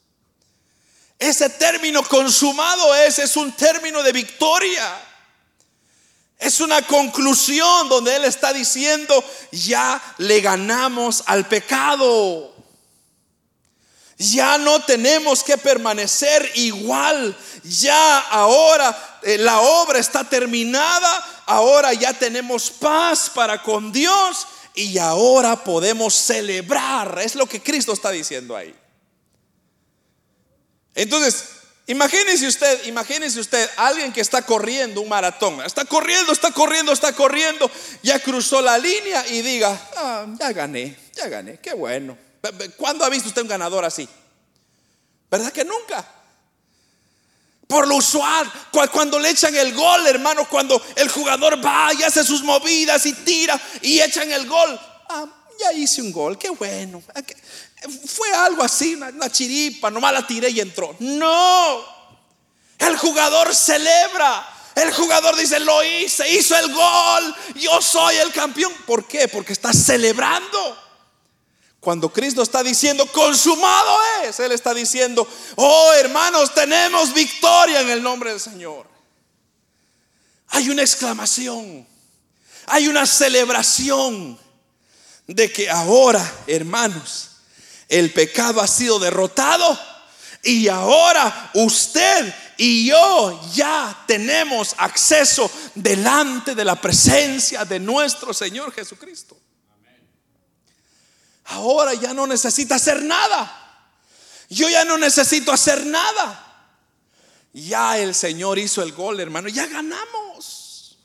Ese 1.19 1.49
término 1.51 2.03
consumado 2.03 2.95
es, 2.95 3.19
es 3.19 3.37
un 3.37 3.53
término 3.53 4.03
de 4.03 4.13
victoria. 4.13 5.08
Es 6.39 6.61
una 6.61 6.83
conclusión 6.83 7.89
donde 7.89 8.15
Él 8.15 8.25
está 8.25 8.53
diciendo, 8.53 9.25
ya 9.51 10.01
le 10.19 10.41
ganamos 10.41 11.25
al 11.27 11.47
pecado. 11.47 12.55
Ya 14.19 14.57
no 14.59 14.81
tenemos 14.85 15.43
que 15.43 15.59
permanecer 15.59 16.51
igual. 16.55 17.37
Ya 17.65 18.19
ahora 18.19 19.19
eh, 19.23 19.39
la 19.39 19.61
obra 19.61 19.99
está 19.99 20.25
terminada. 20.25 21.43
Ahora 21.47 21.93
ya 21.93 22.13
tenemos 22.13 22.71
paz 22.71 23.31
para 23.35 23.61
con 23.63 23.91
Dios. 23.91 24.47
Y 24.75 24.99
ahora 24.99 25.65
podemos 25.65 26.15
celebrar. 26.15 27.19
Es 27.19 27.35
lo 27.35 27.47
que 27.47 27.61
Cristo 27.61 27.93
está 27.93 28.11
diciendo 28.11 28.57
ahí. 28.57 28.75
Entonces, 30.95 31.58
imagínese 31.89 32.47
usted, 32.47 32.87
imagínese 32.87 33.41
usted, 33.41 33.69
alguien 33.77 34.13
que 34.13 34.21
está 34.21 34.43
corriendo 34.43 35.01
un 35.01 35.09
maratón. 35.09 35.61
Está 35.63 35.85
corriendo, 35.85 36.33
está 36.33 36.53
corriendo, 36.53 36.93
está 36.93 37.13
corriendo. 37.13 37.71
Ya 38.03 38.19
cruzó 38.21 38.63
la 38.63 38.79
línea 38.79 39.27
y 39.29 39.43
diga, 39.43 39.79
ah, 39.97 40.27
ya 40.39 40.53
gané, 40.53 40.97
ya 41.15 41.29
gané, 41.29 41.59
qué 41.59 41.75
bueno. 41.75 42.17
¿Cuándo 42.77 43.05
ha 43.05 43.09
visto 43.09 43.29
usted 43.29 43.43
un 43.43 43.49
ganador 43.49 43.85
así? 43.85 44.09
¿Verdad 45.31 45.53
que 45.53 45.65
nunca? 45.65 46.07
Por 47.67 47.87
lo 47.87 47.97
usual, 47.97 48.51
cuando 48.91 49.19
le 49.19 49.29
echan 49.29 49.55
el 49.55 49.75
gol, 49.75 50.07
hermano, 50.07 50.49
cuando 50.49 50.83
el 50.97 51.11
jugador 51.11 51.63
va 51.63 51.93
y 51.93 52.03
hace 52.03 52.25
sus 52.25 52.43
movidas 52.43 53.05
y 53.05 53.13
tira 53.13 53.61
y 53.83 54.01
echan 54.01 54.31
el 54.33 54.47
gol. 54.47 54.81
Ah, 55.11 55.27
ya 55.61 55.73
hice 55.75 56.01
un 56.01 56.11
gol, 56.11 56.39
qué 56.39 56.49
bueno. 56.49 57.03
Fue 58.07 58.33
algo 58.33 58.63
así, 58.63 58.95
una, 58.95 59.31
chiripa, 59.31 59.91
nomás 59.91 60.13
la 60.13 60.27
tiré 60.27 60.51
y 60.51 60.61
entró. 60.61 60.97
No, 60.99 61.85
el 62.79 62.97
jugador 62.97 63.55
celebra. 63.55 64.55
El 64.75 64.93
jugador 64.93 65.37
dice, 65.37 65.59
lo 65.59 65.83
hice, 65.83 66.29
hizo 66.31 66.57
el 66.57 66.73
gol, 66.73 67.37
yo 67.57 67.81
soy 67.83 68.17
el 68.17 68.33
campeón. 68.33 68.73
¿Por 68.87 69.07
qué? 69.09 69.27
Porque 69.27 69.53
está 69.53 69.73
celebrando. 69.73 70.89
Cuando 71.81 72.13
Cristo 72.13 72.43
está 72.43 72.63
diciendo, 72.63 73.07
consumado 73.07 73.97
es, 74.23 74.39
Él 74.41 74.53
está 74.53 74.75
diciendo, 74.75 75.27
oh 75.57 75.93
hermanos, 75.95 76.53
tenemos 76.55 77.13
victoria 77.13 77.81
en 77.81 77.91
el 77.91 78.03
nombre 78.03 78.31
del 78.31 78.41
Señor. 78.41 78.87
Hay 80.49 80.71
una 80.71 80.83
exclamación, 80.83 81.87
hay 82.67 82.89
una 82.89 83.07
celebración 83.07 84.39
de 85.27 85.53
que 85.53 85.69
ahora, 85.69 86.25
hermanos, 86.47 87.28
el 87.89 88.13
pecado 88.13 88.61
ha 88.61 88.67
sido 88.67 88.99
derrotado 88.99 89.79
y 90.43 90.69
ahora 90.69 91.51
usted 91.55 92.35
y 92.57 92.87
yo 92.87 93.41
ya 93.55 94.05
tenemos 94.07 94.75
acceso 94.79 95.51
delante 95.75 96.55
de 96.55 96.65
la 96.65 96.81
presencia 96.81 97.65
de 97.65 97.79
nuestro 97.79 98.35
Señor 98.35 98.73
Jesucristo. 98.73 99.39
Ahora 101.45 101.95
ya 101.95 102.13
no 102.13 102.27
necesita 102.27 102.75
hacer 102.75 103.03
nada. 103.03 103.55
Yo 104.51 104.69
ya 104.69 104.85
no 104.85 104.99
necesito 104.99 105.53
hacer 105.53 105.87
nada. 105.87 106.45
Ya 107.53 107.99
el 107.99 108.15
Señor 108.15 108.59
hizo 108.59 108.83
el 108.83 108.93
gol, 108.93 109.21
hermano. 109.21 109.49
Ya 109.49 109.67
ganamos. 109.67 110.99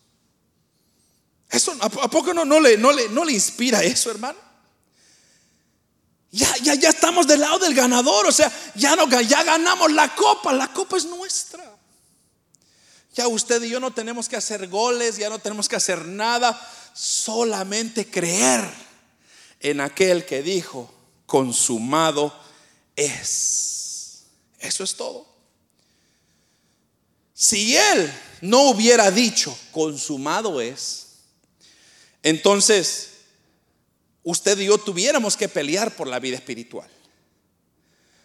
Eso, 1.50 1.76
¿A 1.80 2.10
poco 2.10 2.34
no, 2.34 2.44
no, 2.46 2.60
le, 2.60 2.78
no, 2.78 2.92
le, 2.92 3.10
no 3.10 3.24
le 3.24 3.32
inspira 3.32 3.84
eso, 3.84 4.10
hermano? 4.10 4.40
Ya, 6.34 6.52
ya, 6.64 6.74
ya 6.74 6.90
estamos 6.90 7.28
del 7.28 7.42
lado 7.42 7.60
del 7.60 7.76
ganador. 7.76 8.26
O 8.26 8.32
sea, 8.32 8.52
ya, 8.74 8.96
no, 8.96 9.08
ya 9.22 9.44
ganamos 9.44 9.92
la 9.92 10.16
copa. 10.16 10.52
La 10.52 10.74
copa 10.74 10.98
es 10.98 11.06
nuestra. 11.06 11.64
Ya 13.14 13.28
usted 13.28 13.62
y 13.62 13.70
yo 13.70 13.80
no 13.80 13.94
tenemos 13.94 14.28
que 14.28 14.36
hacer 14.36 14.68
goles, 14.68 15.18
ya 15.18 15.30
no 15.30 15.38
tenemos 15.38 15.70
que 15.70 15.76
hacer 15.76 16.04
nada, 16.06 16.60
solamente 16.96 18.10
creer 18.10 18.68
en 19.60 19.80
aquel 19.80 20.26
que 20.26 20.42
dijo, 20.42 20.92
consumado 21.28 22.36
es. 22.96 24.24
Eso 24.58 24.84
es 24.84 24.96
todo. 24.96 25.28
Si 27.36 27.78
él 27.78 28.12
no 28.42 28.72
hubiera 28.72 29.12
dicho, 29.12 29.56
consumado 29.72 30.60
es, 30.60 31.10
entonces 32.24 33.13
usted 34.24 34.58
y 34.60 34.66
yo 34.66 34.78
tuviéramos 34.78 35.38
que 35.38 35.50
pelear 35.50 35.96
por 35.96 36.08
la 36.08 36.20
vida 36.20 36.38
espiritual. 36.38 36.90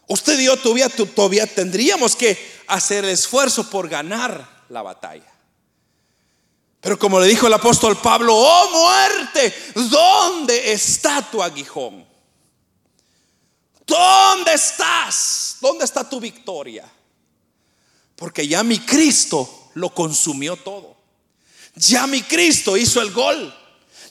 Usted 0.08 0.38
y 0.38 0.44
yo 0.44 0.56
todavía, 0.56 1.46
tendríamos 1.46 2.16
que 2.16 2.38
hacer 2.66 3.04
el 3.04 3.10
esfuerzo 3.10 3.68
por 3.68 3.88
ganar 3.88 4.64
la 4.70 4.80
batalla. 4.82 5.30
Pero 6.80 6.98
como 6.98 7.20
le 7.20 7.26
dijo 7.26 7.46
el 7.46 7.52
apóstol 7.52 7.98
Pablo, 7.98 8.34
oh 8.34 8.70
muerte, 8.70 9.54
¿dónde 9.74 10.72
está 10.72 11.20
tu 11.30 11.42
aguijón? 11.42 12.06
¿Dónde 13.86 14.54
estás? 14.54 15.56
¿Dónde 15.60 15.84
está 15.84 16.08
tu 16.08 16.20
victoria? 16.20 16.90
Porque 18.16 18.46
ya 18.46 18.62
mi 18.62 18.78
Cristo 18.78 19.70
lo 19.74 19.94
consumió 19.94 20.56
todo. 20.56 20.96
Ya 21.74 22.06
mi 22.06 22.22
Cristo 22.22 22.76
hizo 22.76 23.02
el 23.02 23.12
gol. 23.12 23.54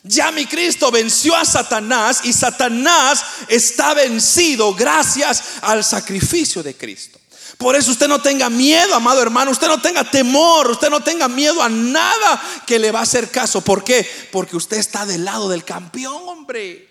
Ya 0.02 0.30
mi 0.30 0.46
Cristo 0.46 0.90
venció 0.90 1.34
a 1.36 1.44
Satanás 1.44 2.20
y 2.24 2.32
Satanás 2.32 3.22
está 3.48 3.94
vencido 3.94 4.74
gracias 4.74 5.42
al 5.62 5.84
sacrificio 5.84 6.62
de 6.62 6.76
Cristo. 6.76 7.18
Por 7.58 7.74
eso 7.74 7.90
usted 7.90 8.06
no 8.06 8.22
tenga 8.22 8.48
miedo, 8.48 8.94
amado 8.94 9.20
hermano, 9.20 9.50
usted 9.50 9.66
no 9.66 9.82
tenga 9.82 10.08
temor, 10.08 10.70
usted 10.70 10.90
no 10.90 11.02
tenga 11.02 11.26
miedo 11.26 11.60
a 11.60 11.68
nada 11.68 12.40
que 12.64 12.78
le 12.78 12.92
va 12.92 13.00
a 13.00 13.02
hacer 13.02 13.30
caso. 13.30 13.60
¿Por 13.62 13.82
qué? 13.82 14.08
Porque 14.30 14.56
usted 14.56 14.76
está 14.76 15.04
del 15.04 15.24
lado 15.24 15.48
del 15.48 15.64
campeón, 15.64 16.22
hombre. 16.28 16.88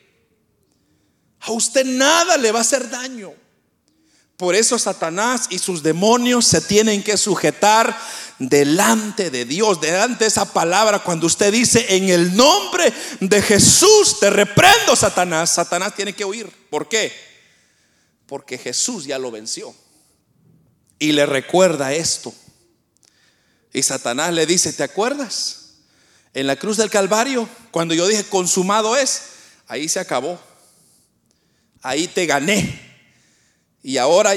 A 1.40 1.52
usted 1.52 1.86
nada 1.86 2.36
le 2.36 2.52
va 2.52 2.60
a 2.60 2.64
hacer 2.64 2.90
daño. 2.90 3.34
Por 4.36 4.56
eso 4.56 4.78
Satanás 4.78 5.48
y 5.50 5.58
sus 5.58 5.82
demonios 5.82 6.46
se 6.46 6.62
tienen 6.62 7.02
que 7.02 7.18
sujetar 7.18 7.98
delante 8.40 9.30
de 9.30 9.46
Dios, 9.46 9.82
delante 9.82 10.26
de 10.26 10.28
esa 10.28 10.52
palabra. 10.52 11.00
Cuando 11.00 11.28
usted 11.28 11.52
dice 11.52 11.96
en 11.96 12.10
el 12.10 12.36
nombre 12.36 12.94
de 13.20 13.42
Jesús, 13.42 14.20
te 14.20 14.30
reprendo, 14.30 14.96
Satanás, 14.96 15.54
Satanás 15.54 15.96
tiene 15.96 16.14
que 16.14 16.26
huir. 16.26 16.50
¿Por 16.70 16.88
qué? 16.88 17.12
Porque 18.26 18.58
Jesús 18.58 19.06
ya 19.06 19.20
lo 19.20 19.32
venció. 19.32 19.74
Y 21.00 21.12
le 21.12 21.26
recuerda 21.26 21.94
esto. 21.94 22.34
Y 23.74 23.84
Satanás 23.84 24.34
le 24.34 24.46
dice, 24.46 24.74
¿te 24.74 24.84
acuerdas? 24.84 25.76
En 26.34 26.48
la 26.48 26.56
cruz 26.56 26.78
del 26.78 26.90
Calvario, 26.90 27.48
cuando 27.72 27.94
yo 27.94 28.08
dije, 28.08 28.24
consumado 28.24 28.96
es, 28.96 29.22
ahí 29.68 29.88
se 29.88 30.00
acabó. 30.00 30.40
Ahí 31.82 32.08
te 32.08 32.26
gané 32.26 32.88
y 33.84 33.98
ahora 33.98 34.34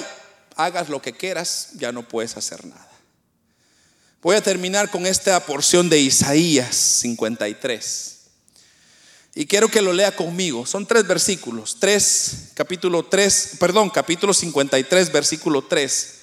hagas 0.54 0.88
lo 0.88 1.02
que 1.02 1.12
quieras, 1.12 1.70
ya 1.74 1.90
no 1.90 2.06
puedes 2.06 2.36
hacer 2.36 2.64
nada. 2.64 2.89
Voy 4.22 4.36
a 4.36 4.42
terminar 4.42 4.90
con 4.90 5.06
esta 5.06 5.44
porción 5.46 5.88
de 5.88 5.98
Isaías 5.98 6.76
53. 6.76 8.18
Y 9.34 9.46
quiero 9.46 9.70
que 9.70 9.80
lo 9.80 9.94
lea 9.94 10.14
conmigo. 10.14 10.66
Son 10.66 10.84
tres 10.84 11.06
versículos. 11.06 11.78
Tres, 11.80 12.50
capítulo 12.52 13.02
3, 13.04 13.52
perdón, 13.58 13.88
capítulo 13.88 14.34
53, 14.34 15.10
versículo 15.10 15.62
3. 15.62 16.14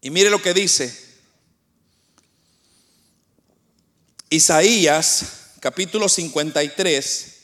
Y 0.00 0.10
mire 0.10 0.30
lo 0.30 0.40
que 0.40 0.54
dice. 0.54 1.10
Isaías, 4.30 5.24
capítulo 5.60 6.08
53, 6.08 7.36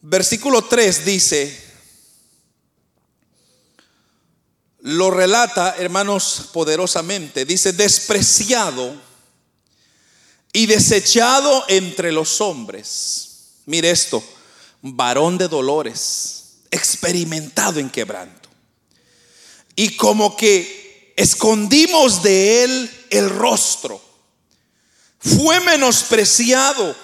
versículo 0.00 0.64
3 0.64 1.04
dice, 1.04 1.63
lo 4.84 5.10
relata, 5.10 5.76
hermanos, 5.78 6.50
poderosamente. 6.52 7.46
Dice, 7.46 7.72
despreciado 7.72 8.94
y 10.52 10.66
desechado 10.66 11.64
entre 11.68 12.12
los 12.12 12.42
hombres. 12.42 13.54
Mire 13.64 13.90
esto, 13.90 14.22
varón 14.82 15.38
de 15.38 15.48
dolores, 15.48 16.56
experimentado 16.70 17.80
en 17.80 17.88
quebranto. 17.88 18.50
Y 19.74 19.96
como 19.96 20.36
que 20.36 21.14
escondimos 21.16 22.22
de 22.22 22.64
él 22.64 23.06
el 23.08 23.30
rostro. 23.30 23.98
Fue 25.18 25.60
menospreciado 25.60 26.94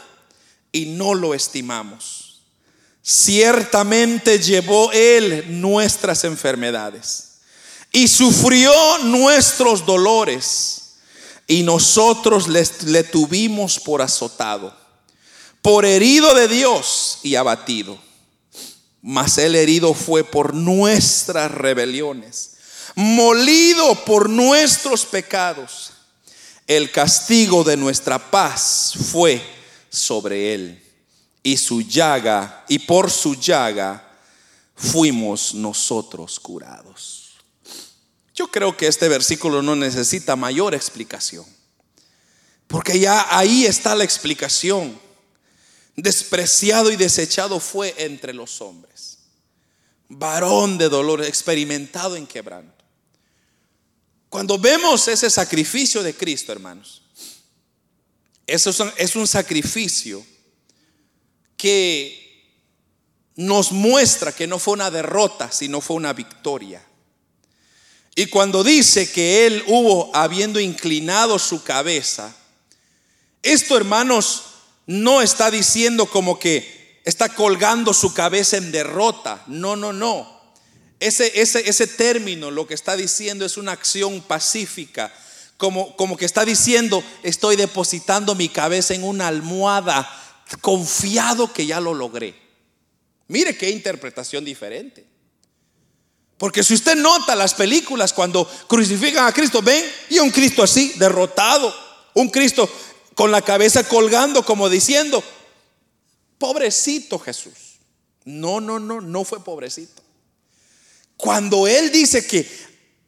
y 0.70 0.84
no 0.84 1.14
lo 1.14 1.32
estimamos. 1.32 2.42
Ciertamente 3.00 4.38
llevó 4.38 4.92
él 4.92 5.62
nuestras 5.62 6.24
enfermedades 6.24 7.29
y 7.92 8.08
sufrió 8.08 8.72
nuestros 8.98 9.84
dolores 9.84 10.80
y 11.46 11.62
nosotros 11.62 12.46
le 12.48 13.04
tuvimos 13.04 13.80
por 13.80 14.02
azotado, 14.02 14.74
por 15.62 15.84
herido 15.84 16.32
de 16.34 16.46
Dios 16.46 17.18
y 17.22 17.34
abatido. 17.34 17.98
Mas 19.02 19.38
el 19.38 19.56
herido 19.56 19.94
fue 19.94 20.22
por 20.22 20.54
nuestras 20.54 21.50
rebeliones, 21.50 22.52
molido 22.94 23.94
por 24.04 24.28
nuestros 24.28 25.04
pecados. 25.04 25.92
El 26.66 26.92
castigo 26.92 27.64
de 27.64 27.76
nuestra 27.76 28.30
paz 28.30 28.92
fue 29.10 29.42
sobre 29.88 30.54
él 30.54 30.84
y 31.42 31.56
su 31.56 31.82
llaga, 31.82 32.64
y 32.68 32.78
por 32.78 33.10
su 33.10 33.34
llaga 33.34 34.08
fuimos 34.76 35.54
nosotros 35.54 36.38
curados. 36.38 37.19
Yo 38.40 38.50
creo 38.50 38.74
que 38.74 38.86
este 38.86 39.06
versículo 39.06 39.60
no 39.60 39.76
necesita 39.76 40.34
mayor 40.34 40.74
explicación. 40.74 41.44
Porque 42.68 42.98
ya 42.98 43.26
ahí 43.36 43.66
está 43.66 43.94
la 43.94 44.02
explicación. 44.02 44.98
Despreciado 45.94 46.90
y 46.90 46.96
desechado 46.96 47.60
fue 47.60 47.94
entre 47.98 48.32
los 48.32 48.62
hombres. 48.62 49.18
Varón 50.08 50.78
de 50.78 50.88
dolor, 50.88 51.22
experimentado 51.22 52.16
en 52.16 52.26
quebranto. 52.26 52.82
Cuando 54.30 54.58
vemos 54.58 55.06
ese 55.08 55.28
sacrificio 55.28 56.02
de 56.02 56.14
Cristo, 56.14 56.50
hermanos, 56.50 57.02
eso 58.46 58.70
es 58.96 59.16
un 59.16 59.26
sacrificio 59.26 60.24
que 61.58 62.56
nos 63.36 63.70
muestra 63.70 64.32
que 64.32 64.46
no 64.46 64.58
fue 64.58 64.72
una 64.72 64.90
derrota, 64.90 65.52
sino 65.52 65.82
fue 65.82 65.96
una 65.96 66.14
victoria. 66.14 66.86
Y 68.20 68.26
cuando 68.26 68.62
dice 68.62 69.10
que 69.10 69.46
él 69.46 69.64
hubo 69.66 70.14
habiendo 70.14 70.60
inclinado 70.60 71.38
su 71.38 71.64
cabeza, 71.64 72.36
esto 73.42 73.78
hermanos 73.78 74.42
no 74.86 75.22
está 75.22 75.50
diciendo 75.50 76.04
como 76.04 76.38
que 76.38 77.00
está 77.06 77.30
colgando 77.30 77.94
su 77.94 78.12
cabeza 78.12 78.58
en 78.58 78.72
derrota. 78.72 79.42
No, 79.46 79.74
no, 79.74 79.94
no. 79.94 80.38
Ese, 81.00 81.40
ese, 81.40 81.66
ese 81.66 81.86
término 81.86 82.50
lo 82.50 82.66
que 82.66 82.74
está 82.74 82.94
diciendo 82.94 83.46
es 83.46 83.56
una 83.56 83.72
acción 83.72 84.20
pacífica. 84.20 85.10
Como, 85.56 85.96
como 85.96 86.18
que 86.18 86.26
está 86.26 86.44
diciendo, 86.44 87.02
estoy 87.22 87.56
depositando 87.56 88.34
mi 88.34 88.50
cabeza 88.50 88.92
en 88.92 89.02
una 89.02 89.28
almohada, 89.28 90.06
confiado 90.60 91.54
que 91.54 91.64
ya 91.64 91.80
lo 91.80 91.94
logré. 91.94 92.34
Mire 93.28 93.56
qué 93.56 93.70
interpretación 93.70 94.44
diferente. 94.44 95.09
Porque 96.40 96.64
si 96.64 96.72
usted 96.72 96.96
nota 96.96 97.36
las 97.36 97.52
películas 97.52 98.14
cuando 98.14 98.50
crucifican 98.66 99.26
a 99.26 99.32
Cristo, 99.32 99.60
ven 99.60 99.84
y 100.08 100.20
un 100.20 100.30
Cristo 100.30 100.62
así, 100.62 100.94
derrotado, 100.96 101.70
un 102.14 102.30
Cristo 102.30 102.66
con 103.14 103.30
la 103.30 103.42
cabeza 103.42 103.86
colgando 103.86 104.42
como 104.42 104.70
diciendo, 104.70 105.22
pobrecito 106.38 107.18
Jesús. 107.18 107.52
No, 108.24 108.58
no, 108.58 108.80
no, 108.80 109.02
no 109.02 109.22
fue 109.24 109.44
pobrecito. 109.44 110.02
Cuando 111.18 111.66
él 111.66 111.92
dice 111.92 112.26
que 112.26 112.50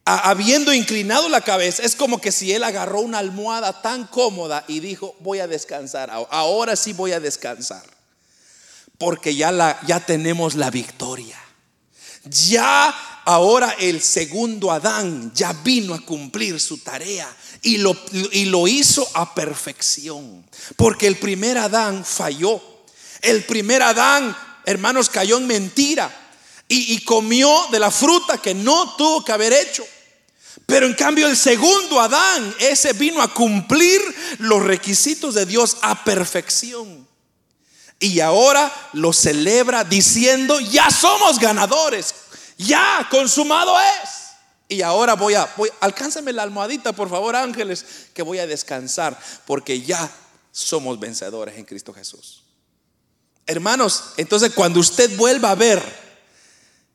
habiendo 0.05 0.71
inclinado 0.71 1.27
la 1.27 1.41
cabeza, 1.41 1.81
es 1.81 1.95
como 1.95 2.21
que 2.21 2.31
si 2.31 2.53
él 2.53 2.63
agarró 2.63 2.99
una 2.99 3.17
almohada 3.17 3.81
tan 3.81 4.05
cómoda 4.05 4.63
y 4.67 4.79
dijo, 4.79 5.15
voy 5.21 5.39
a 5.39 5.47
descansar, 5.47 6.11
ahora 6.11 6.75
sí 6.75 6.93
voy 6.93 7.13
a 7.13 7.19
descansar. 7.19 7.83
Porque 8.99 9.33
ya, 9.35 9.51
la, 9.51 9.79
ya 9.87 10.05
tenemos 10.05 10.53
la 10.53 10.69
victoria. 10.69 11.42
Ya 12.25 13.21
ahora 13.25 13.75
el 13.79 14.01
segundo 14.01 14.71
Adán 14.71 15.31
ya 15.33 15.53
vino 15.53 15.93
a 15.93 15.99
cumplir 15.99 16.59
su 16.59 16.77
tarea 16.77 17.29
y 17.61 17.77
lo, 17.77 17.95
y 18.31 18.45
lo 18.45 18.67
hizo 18.67 19.07
a 19.13 19.33
perfección. 19.33 20.45
Porque 20.75 21.07
el 21.07 21.17
primer 21.17 21.57
Adán 21.57 22.05
falló. 22.05 22.61
El 23.21 23.43
primer 23.43 23.81
Adán, 23.81 24.35
hermanos, 24.65 25.09
cayó 25.09 25.37
en 25.37 25.47
mentira 25.47 26.11
y, 26.67 26.93
y 26.93 26.99
comió 27.03 27.67
de 27.71 27.79
la 27.79 27.91
fruta 27.91 28.37
que 28.37 28.53
no 28.53 28.95
tuvo 28.95 29.23
que 29.23 29.31
haber 29.31 29.53
hecho. 29.53 29.85
Pero 30.65 30.85
en 30.85 30.93
cambio 30.93 31.27
el 31.27 31.35
segundo 31.35 31.99
Adán, 31.99 32.55
ese 32.59 32.93
vino 32.93 33.21
a 33.21 33.33
cumplir 33.33 34.01
los 34.39 34.63
requisitos 34.63 35.33
de 35.33 35.45
Dios 35.45 35.77
a 35.81 36.03
perfección. 36.03 37.07
Y 38.03 38.19
ahora 38.19 38.69
lo 38.91 39.13
celebra 39.13 39.85
diciendo, 39.85 40.59
ya 40.59 40.91
somos 40.91 41.39
ganadores, 41.39 42.13
ya 42.57 43.07
consumado 43.09 43.79
es. 43.79 44.09
Y 44.67 44.81
ahora 44.81 45.13
voy 45.13 45.35
a, 45.35 45.49
voy, 45.55 45.69
la 46.33 46.43
almohadita, 46.43 46.91
por 46.91 47.09
favor, 47.09 47.33
ángeles, 47.33 47.85
que 48.13 48.21
voy 48.21 48.39
a 48.39 48.45
descansar, 48.45 49.17
porque 49.45 49.83
ya 49.83 50.11
somos 50.51 50.99
vencedores 50.99 51.57
en 51.57 51.63
Cristo 51.63 51.93
Jesús. 51.93 52.43
Hermanos, 53.45 54.03
entonces 54.17 54.51
cuando 54.53 54.81
usted 54.81 55.15
vuelva 55.15 55.51
a 55.51 55.55
ver 55.55 55.81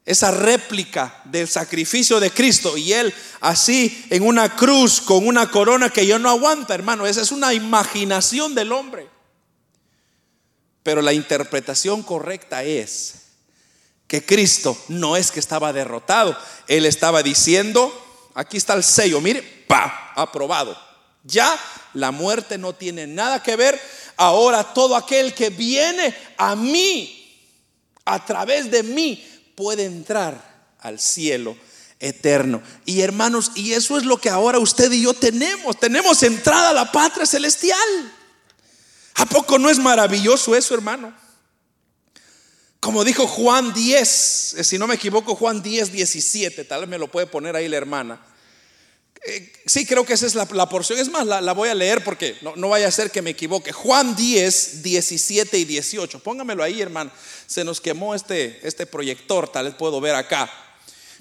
esa 0.04 0.30
réplica 0.30 1.22
del 1.24 1.48
sacrificio 1.48 2.20
de 2.20 2.30
Cristo 2.32 2.76
y 2.76 2.92
Él 2.92 3.14
así 3.40 4.04
en 4.10 4.26
una 4.26 4.54
cruz 4.54 5.00
con 5.00 5.26
una 5.26 5.50
corona 5.50 5.88
que 5.88 6.06
yo 6.06 6.18
no 6.18 6.28
aguanta, 6.28 6.74
hermano, 6.74 7.06
esa 7.06 7.22
es 7.22 7.32
una 7.32 7.54
imaginación 7.54 8.54
del 8.54 8.72
hombre. 8.72 9.17
Pero 10.88 11.02
la 11.02 11.12
interpretación 11.12 12.02
correcta 12.02 12.64
es 12.64 13.16
que 14.06 14.24
Cristo 14.24 14.74
no 14.88 15.18
es 15.18 15.30
que 15.30 15.38
estaba 15.38 15.70
derrotado, 15.70 16.34
Él 16.66 16.86
estaba 16.86 17.22
diciendo, 17.22 17.92
aquí 18.32 18.56
está 18.56 18.72
el 18.72 18.82
sello, 18.82 19.20
mire, 19.20 19.42
pa, 19.66 20.14
aprobado. 20.16 20.74
Ya 21.24 21.54
la 21.92 22.10
muerte 22.10 22.56
no 22.56 22.74
tiene 22.74 23.06
nada 23.06 23.42
que 23.42 23.54
ver. 23.54 23.78
Ahora 24.16 24.64
todo 24.72 24.96
aquel 24.96 25.34
que 25.34 25.50
viene 25.50 26.16
a 26.38 26.56
mí, 26.56 27.38
a 28.06 28.24
través 28.24 28.70
de 28.70 28.82
mí, 28.82 29.22
puede 29.54 29.84
entrar 29.84 30.72
al 30.80 30.98
cielo 30.98 31.54
eterno. 32.00 32.62
Y 32.86 33.02
hermanos, 33.02 33.52
y 33.54 33.74
eso 33.74 33.98
es 33.98 34.06
lo 34.06 34.16
que 34.16 34.30
ahora 34.30 34.58
usted 34.58 34.90
y 34.90 35.02
yo 35.02 35.12
tenemos. 35.12 35.78
Tenemos 35.78 36.22
entrada 36.22 36.70
a 36.70 36.72
la 36.72 36.90
patria 36.90 37.26
celestial. 37.26 38.14
¿A 39.18 39.26
poco 39.26 39.58
no 39.58 39.68
es 39.68 39.78
maravilloso 39.78 40.54
eso, 40.54 40.74
hermano? 40.74 41.12
Como 42.78 43.02
dijo 43.04 43.26
Juan 43.26 43.74
10, 43.74 44.54
eh, 44.58 44.64
si 44.64 44.78
no 44.78 44.86
me 44.86 44.94
equivoco, 44.94 45.34
Juan 45.34 45.60
10, 45.60 45.90
17, 45.90 46.64
tal 46.64 46.80
vez 46.80 46.88
me 46.88 46.98
lo 46.98 47.08
puede 47.08 47.26
poner 47.26 47.56
ahí 47.56 47.68
la 47.68 47.76
hermana. 47.76 48.24
Eh, 49.26 49.52
sí, 49.66 49.84
creo 49.84 50.06
que 50.06 50.12
esa 50.12 50.26
es 50.26 50.36
la, 50.36 50.68
porción. 50.68 51.00
Es 51.00 51.10
más, 51.10 51.26
la, 51.26 51.52
voy 51.52 51.68
a 51.68 51.74
leer 51.74 52.04
porque 52.04 52.36
no, 52.54 52.68
vaya 52.68 52.86
a 52.86 52.92
ser 52.92 53.10
que 53.10 53.20
me 53.20 53.30
equivoque. 53.30 53.72
Juan 53.72 54.14
10, 54.14 54.84
17 54.84 55.58
y 55.58 55.64
18. 55.64 56.20
Póngamelo 56.20 56.62
ahí, 56.62 56.80
hermano. 56.80 57.10
Se 57.48 57.64
nos 57.64 57.80
quemó 57.80 58.14
este, 58.14 58.60
este 58.62 58.86
proyector, 58.86 59.48
tal 59.48 59.64
vez 59.64 59.74
puedo 59.74 60.00
ver 60.00 60.14
acá. 60.14 60.48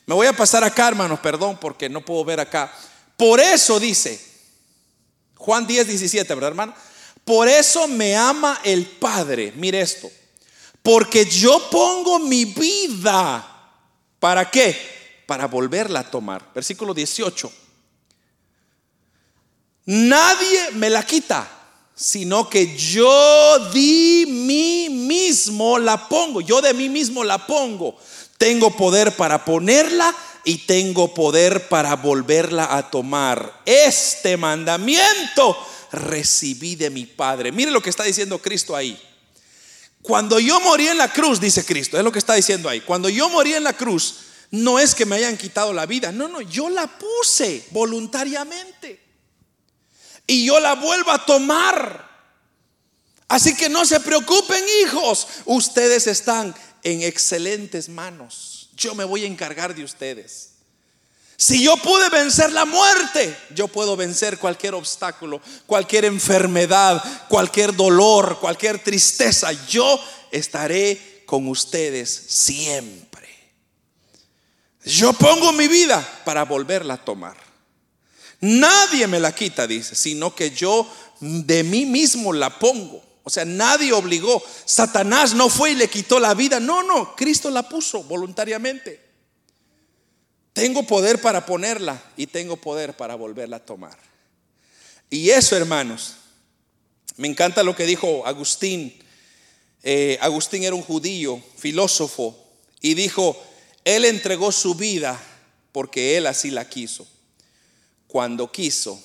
Me 0.06 0.14
voy 0.14 0.28
a 0.28 0.34
pasar 0.34 0.64
acá, 0.64 0.88
hermanos, 0.88 1.20
perdón, 1.20 1.58
porque 1.60 1.90
no 1.90 2.06
puedo 2.06 2.24
ver 2.24 2.40
acá. 2.40 2.72
Por 3.18 3.40
eso 3.40 3.80
dice, 3.80 4.22
Juan 5.36 5.66
10, 5.66 5.88
17, 5.88 6.36
¿verdad, 6.36 6.50
hermano? 6.50 6.76
Por 7.28 7.50
eso 7.50 7.90
me 7.90 8.16
ama 8.16 8.62
el 8.64 8.86
Padre. 8.86 9.52
Mire 9.58 9.82
esto. 9.82 10.10
Porque 10.82 11.26
yo 11.26 11.70
pongo 11.70 12.20
mi 12.20 12.46
vida. 12.46 13.46
¿Para 14.18 14.50
qué? 14.50 15.24
Para 15.26 15.46
volverla 15.46 16.00
a 16.00 16.10
tomar. 16.10 16.54
Versículo 16.56 16.94
18. 16.94 17.52
Nadie 19.88 20.72
me 20.76 20.90
la 20.90 21.06
quita, 21.06 21.46
sino 21.94 22.50
que 22.50 22.78
yo 22.78 23.72
di 23.74 24.26
mí 24.26 24.88
mismo 24.90 25.80
la 25.80 26.08
pongo. 26.08 26.40
Yo 26.40 26.62
de 26.62 26.74
mí 26.74 26.88
mismo 26.88 27.26
la 27.26 27.46
pongo. 27.46 27.98
Tengo 28.38 28.72
poder 28.72 29.18
para 29.18 29.44
ponerla 29.44 30.16
y 30.46 30.60
tengo 30.60 31.14
poder 31.14 31.68
para 31.68 31.98
volverla 31.98 32.74
a 32.74 32.90
tomar. 32.90 33.64
Este 33.66 34.38
mandamiento 34.38 35.58
recibí 35.92 36.76
de 36.76 36.90
mi 36.90 37.06
Padre. 37.06 37.52
Mire 37.52 37.72
lo 37.72 37.82
que 37.82 37.90
está 37.90 38.04
diciendo 38.04 38.40
Cristo 38.40 38.76
ahí. 38.76 39.02
Cuando 40.02 40.40
yo 40.40 40.60
morí 40.62 40.88
en 40.88 40.98
la 40.98 41.12
cruz, 41.12 41.40
dice 41.40 41.66
Cristo, 41.66 41.98
es 41.98 42.04
lo 42.04 42.12
que 42.12 42.20
está 42.20 42.34
diciendo 42.36 42.70
ahí. 42.70 42.82
Cuando 42.82 43.10
yo 43.10 43.30
morí 43.30 43.54
en 43.54 43.64
la 43.64 43.74
cruz, 43.74 44.16
no 44.52 44.80
es 44.80 44.96
que 44.96 45.06
me 45.06 45.18
hayan 45.18 45.38
quitado 45.38 45.74
la 45.74 45.86
vida, 45.86 46.12
no, 46.12 46.28
no, 46.28 46.42
yo 46.42 46.70
la 46.70 46.88
puse 46.98 47.66
voluntariamente 47.72 49.04
y 50.26 50.46
yo 50.46 50.60
la 50.60 50.76
vuelvo 50.76 51.12
a 51.12 51.26
tomar. 51.26 52.08
Así 53.28 53.56
que 53.56 53.68
no 53.68 53.86
se 53.86 54.00
preocupen 54.00 54.64
hijos, 54.84 55.28
ustedes 55.46 56.08
están 56.08 56.56
en 56.84 57.02
excelentes 57.02 57.90
manos. 57.90 58.70
Yo 58.76 58.96
me 58.96 59.04
voy 59.04 59.24
a 59.24 59.28
encargar 59.28 59.76
de 59.76 59.84
ustedes. 59.84 60.57
Si 61.40 61.64
yo 61.64 61.78
pude 61.78 62.10
vencer 62.10 62.52
la 62.52 62.66
muerte, 62.66 63.38
yo 63.54 63.68
puedo 63.68 63.96
vencer 63.96 64.40
cualquier 64.40 64.74
obstáculo, 64.74 65.40
cualquier 65.68 66.06
enfermedad, 66.06 67.04
cualquier 67.30 67.76
dolor, 67.76 68.40
cualquier 68.40 68.80
tristeza. 68.80 69.52
Yo 69.68 70.00
estaré 70.32 71.24
con 71.28 71.48
ustedes 71.48 72.10
siempre. 72.10 73.28
Yo 74.84 75.14
pongo 75.14 75.52
mi 75.52 75.68
vida 75.68 76.22
para 76.26 76.44
volverla 76.44 76.96
a 76.96 77.06
tomar. 77.06 77.38
Nadie 78.40 79.06
me 79.06 79.20
la 79.20 79.36
quita, 79.36 79.68
dice, 79.68 79.94
sino 79.94 80.34
que 80.34 80.50
yo 80.50 80.92
de 81.20 81.64
mí 81.64 81.86
mismo 81.86 82.34
la 82.34 82.58
pongo. 82.58 83.04
O 83.22 83.30
sea, 83.30 83.46
nadie 83.46 83.94
obligó. 83.94 84.42
Satanás 84.66 85.36
no 85.36 85.50
fue 85.50 85.72
y 85.72 85.76
le 85.76 85.88
quitó 85.88 86.20
la 86.20 86.34
vida. 86.34 86.60
No, 86.60 86.82
no, 86.82 87.16
Cristo 87.16 87.52
la 87.52 87.70
puso 87.70 88.02
voluntariamente. 88.04 89.07
Tengo 90.58 90.82
poder 90.82 91.22
para 91.22 91.46
ponerla 91.46 92.02
y 92.18 92.26
tengo 92.26 92.58
poder 92.58 92.98
para 92.98 93.14
volverla 93.14 93.58
a 93.58 93.64
tomar. 93.64 93.96
Y 95.08 95.30
eso, 95.30 95.56
hermanos, 95.56 96.16
me 97.16 97.28
encanta 97.28 97.62
lo 97.62 97.76
que 97.76 97.86
dijo 97.86 98.26
Agustín. 98.26 98.98
Eh, 99.84 100.18
Agustín 100.20 100.64
era 100.64 100.74
un 100.74 100.82
judío, 100.82 101.40
filósofo, 101.58 102.36
y 102.82 102.96
dijo, 102.96 103.40
Él 103.86 104.04
entregó 104.04 104.52
su 104.52 104.74
vida 104.74 105.22
porque 105.72 106.18
Él 106.18 106.26
así 106.26 106.50
la 106.50 106.68
quiso 106.68 107.08
cuando 108.08 108.52
quiso 108.52 109.00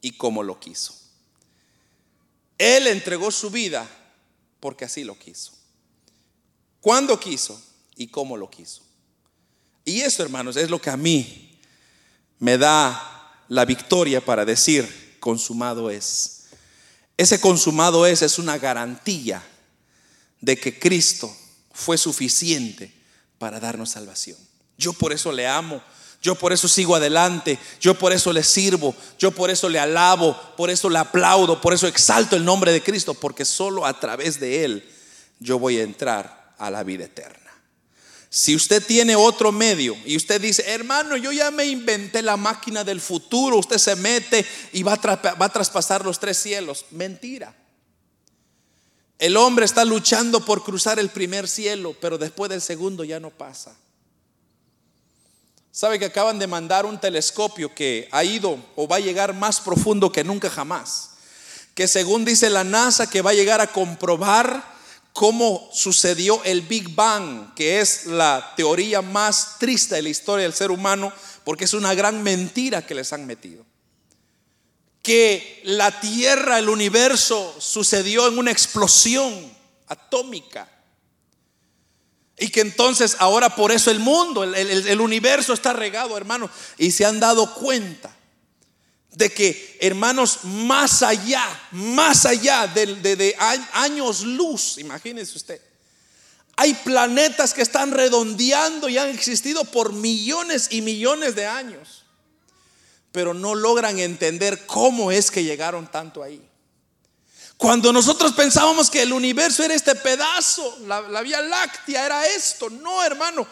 y 0.00 0.12
como 0.12 0.42
lo 0.42 0.58
quiso. 0.58 0.94
Él 2.56 2.86
entregó 2.86 3.30
su 3.30 3.50
vida 3.50 3.86
porque 4.58 4.86
así 4.86 5.04
lo 5.04 5.18
quiso. 5.18 5.52
Cuando 6.80 7.20
quiso 7.20 7.62
y 7.94 8.06
cómo 8.06 8.38
lo 8.38 8.48
quiso. 8.48 8.90
Y 9.84 10.00
eso, 10.00 10.22
hermanos, 10.22 10.56
es 10.56 10.70
lo 10.70 10.80
que 10.80 10.90
a 10.90 10.96
mí 10.96 11.58
me 12.38 12.58
da 12.58 13.44
la 13.48 13.64
victoria 13.64 14.24
para 14.24 14.44
decir, 14.44 15.16
consumado 15.20 15.90
es. 15.90 16.44
Ese 17.16 17.40
consumado 17.40 18.06
es 18.06 18.22
es 18.22 18.38
una 18.38 18.58
garantía 18.58 19.42
de 20.40 20.58
que 20.58 20.78
Cristo 20.78 21.34
fue 21.72 21.98
suficiente 21.98 22.92
para 23.38 23.60
darnos 23.60 23.90
salvación. 23.90 24.38
Yo 24.78 24.92
por 24.92 25.12
eso 25.12 25.30
le 25.30 25.46
amo 25.46 25.82
yo 26.22 26.36
por 26.36 26.52
eso 26.52 26.68
sigo 26.68 26.94
adelante, 26.94 27.58
yo 27.80 27.98
por 27.98 28.12
eso 28.12 28.32
le 28.32 28.44
sirvo, 28.44 28.94
yo 29.18 29.32
por 29.32 29.50
eso 29.50 29.68
le 29.68 29.80
alabo, 29.80 30.40
por 30.56 30.70
eso 30.70 30.88
le 30.88 31.00
aplaudo, 31.00 31.60
por 31.60 31.74
eso 31.74 31.88
exalto 31.88 32.36
el 32.36 32.44
nombre 32.44 32.70
de 32.70 32.80
Cristo, 32.80 33.12
porque 33.12 33.44
solo 33.44 33.84
a 33.84 33.98
través 33.98 34.38
de 34.38 34.64
Él 34.64 34.88
yo 35.40 35.58
voy 35.58 35.78
a 35.78 35.82
entrar 35.82 36.54
a 36.58 36.70
la 36.70 36.84
vida 36.84 37.06
eterna. 37.06 37.41
Si 38.34 38.56
usted 38.56 38.82
tiene 38.82 39.14
otro 39.14 39.52
medio 39.52 39.94
y 40.06 40.16
usted 40.16 40.40
dice, 40.40 40.64
hermano, 40.66 41.18
yo 41.18 41.32
ya 41.32 41.50
me 41.50 41.66
inventé 41.66 42.22
la 42.22 42.38
máquina 42.38 42.82
del 42.82 42.98
futuro, 42.98 43.58
usted 43.58 43.76
se 43.76 43.94
mete 43.94 44.46
y 44.72 44.82
va 44.82 44.94
a, 44.94 45.48
traspasar 45.50 46.02
los 46.02 46.18
tres 46.18 46.38
cielos, 46.38 46.86
mentira. 46.92 47.54
El 49.18 49.36
hombre 49.36 49.66
está 49.66 49.84
luchando 49.84 50.42
por 50.46 50.64
cruzar 50.64 50.98
el 50.98 51.10
primer 51.10 51.46
cielo, 51.46 51.94
pero 52.00 52.16
después 52.16 52.48
del 52.48 52.62
segundo 52.62 53.04
ya 53.04 53.20
no 53.20 53.28
pasa. 53.28 53.76
Sabe 55.70 55.98
que 55.98 56.06
acaban 56.06 56.38
de 56.38 56.46
mandar 56.46 56.86
un 56.86 56.98
telescopio 56.98 57.74
que 57.74 58.08
ha 58.12 58.24
ido 58.24 58.58
o 58.76 58.88
va 58.88 58.96
a 58.96 59.00
llegar 59.00 59.34
más 59.34 59.60
profundo 59.60 60.10
que 60.10 60.24
nunca 60.24 60.48
jamás. 60.48 61.10
Que 61.74 61.86
según 61.86 62.24
dice 62.24 62.48
la 62.48 62.64
NASA 62.64 63.10
que 63.10 63.20
va 63.20 63.32
a 63.32 63.34
llegar 63.34 63.60
a 63.60 63.66
comprobar 63.66 64.71
cómo 65.12 65.68
sucedió 65.72 66.42
el 66.44 66.62
Big 66.62 66.94
Bang, 66.94 67.54
que 67.54 67.80
es 67.80 68.06
la 68.06 68.54
teoría 68.56 69.02
más 69.02 69.58
triste 69.58 69.94
de 69.94 70.02
la 70.02 70.08
historia 70.08 70.44
del 70.44 70.54
ser 70.54 70.70
humano, 70.70 71.12
porque 71.44 71.64
es 71.64 71.74
una 71.74 71.94
gran 71.94 72.22
mentira 72.22 72.86
que 72.86 72.94
les 72.94 73.12
han 73.12 73.26
metido. 73.26 73.64
Que 75.02 75.60
la 75.64 76.00
Tierra, 76.00 76.58
el 76.58 76.68
universo, 76.68 77.54
sucedió 77.58 78.28
en 78.28 78.38
una 78.38 78.52
explosión 78.52 79.52
atómica 79.88 80.68
y 82.38 82.48
que 82.48 82.60
entonces 82.60 83.16
ahora 83.18 83.54
por 83.54 83.70
eso 83.70 83.90
el 83.90 84.00
mundo, 84.00 84.42
el, 84.42 85.00
universo 85.00 85.52
está 85.52 85.72
regado, 85.72 86.16
hermanos. 86.16 86.50
Y 86.76 86.90
se 86.90 87.04
han 87.04 87.20
dado 87.20 87.54
cuenta 87.54 88.14
de 89.12 89.30
que, 89.30 89.78
hermanos, 89.80 90.40
más 90.44 91.02
allá, 91.02 91.44
más 91.72 92.24
allá 92.24 92.66
de, 92.66 93.36
años 93.72 94.22
luz, 94.22 94.78
imagínense 94.78 95.36
usted, 95.36 95.60
hay 96.56 96.74
planetas 96.74 97.54
que 97.54 97.62
están 97.62 97.90
redondeando 97.92 98.88
y 98.88 98.98
han 98.98 99.08
existido 99.08 99.64
por 99.64 99.92
millones 99.92 100.68
y 100.70 100.82
millones 100.82 101.34
de 101.34 101.46
años. 101.46 101.98
pero 103.12 103.34
no 103.34 103.54
logran 103.54 103.98
entender 103.98 104.64
cómo 104.64 105.12
es 105.12 105.30
que 105.30 105.44
llegaron 105.44 105.86
tanto 105.90 106.22
ahí. 106.22 106.40
Cuando 107.58 107.92
nosotros 107.92 108.32
pensábamos 108.32 108.88
que 108.88 109.02
el 109.02 109.12
universo 109.12 109.62
era 109.62 109.74
este 109.74 109.94
pedazo, 109.94 110.78
la, 110.86 111.20
Vía 111.20 111.42
Láctea 111.42 112.06
era 112.06 112.26
esto, 112.26 112.70
no 112.70 113.04
hermano, 113.04 113.46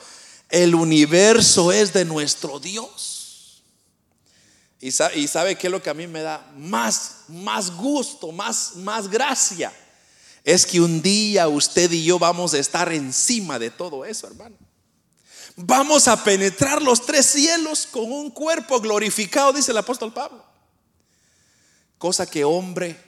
el 0.49 0.75
universo 0.75 1.71
es 1.73 1.93
de 1.93 2.07
nuestro 2.07 2.59
Dios. 2.59 3.20
Y 4.81 4.93
sabe, 4.93 5.59
es 5.61 5.65
lo 5.71 5.83
que 5.83 5.91
a 5.91 5.95
mí 5.95 6.07
me 6.07 6.23
da 6.23 6.51
más, 6.57 7.25
más 7.29 7.71
gusto, 7.77 8.33
más, 8.33 8.77
más 8.77 9.09
gracia. 9.09 9.71
Es 10.43 10.65
que 10.65 10.81
un 10.81 11.03
día 11.03 11.49
usted 11.49 11.93
y 11.93 12.03
yo 12.03 12.19
vamos 12.19 12.55
a 12.55 12.59
estar 12.59 12.91
encima 12.91 13.59
de 13.59 13.71
todo 13.71 14.07
eso, 14.07 14.27
hermano. 14.27 14.57
Vamos 15.55 16.09
a 16.09 16.25
penetrar 16.25 16.81
los 16.81 17.05
tres 17.05 17.27
cielos 17.27 17.87
con 17.91 18.11
un 18.11 18.31
cuerpo 18.31 18.81
glorificado, 18.81 19.53
dice 19.53 19.73
el 19.73 19.77
apóstol 19.77 20.15
Pablo. 20.15 20.43
Cosa 21.99 22.25
que 22.25 22.45
hombre 22.45 22.99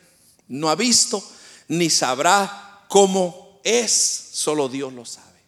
no 0.49 0.69
ha 0.69 0.75
visto 0.75 1.25
ni 1.69 1.89
sabrá 1.89 2.85
cómo 2.89 3.61
es, 3.65 4.29
solo 4.33 4.69
Dios 4.69 4.93
lo 4.93 5.07
sabe. 5.07 5.41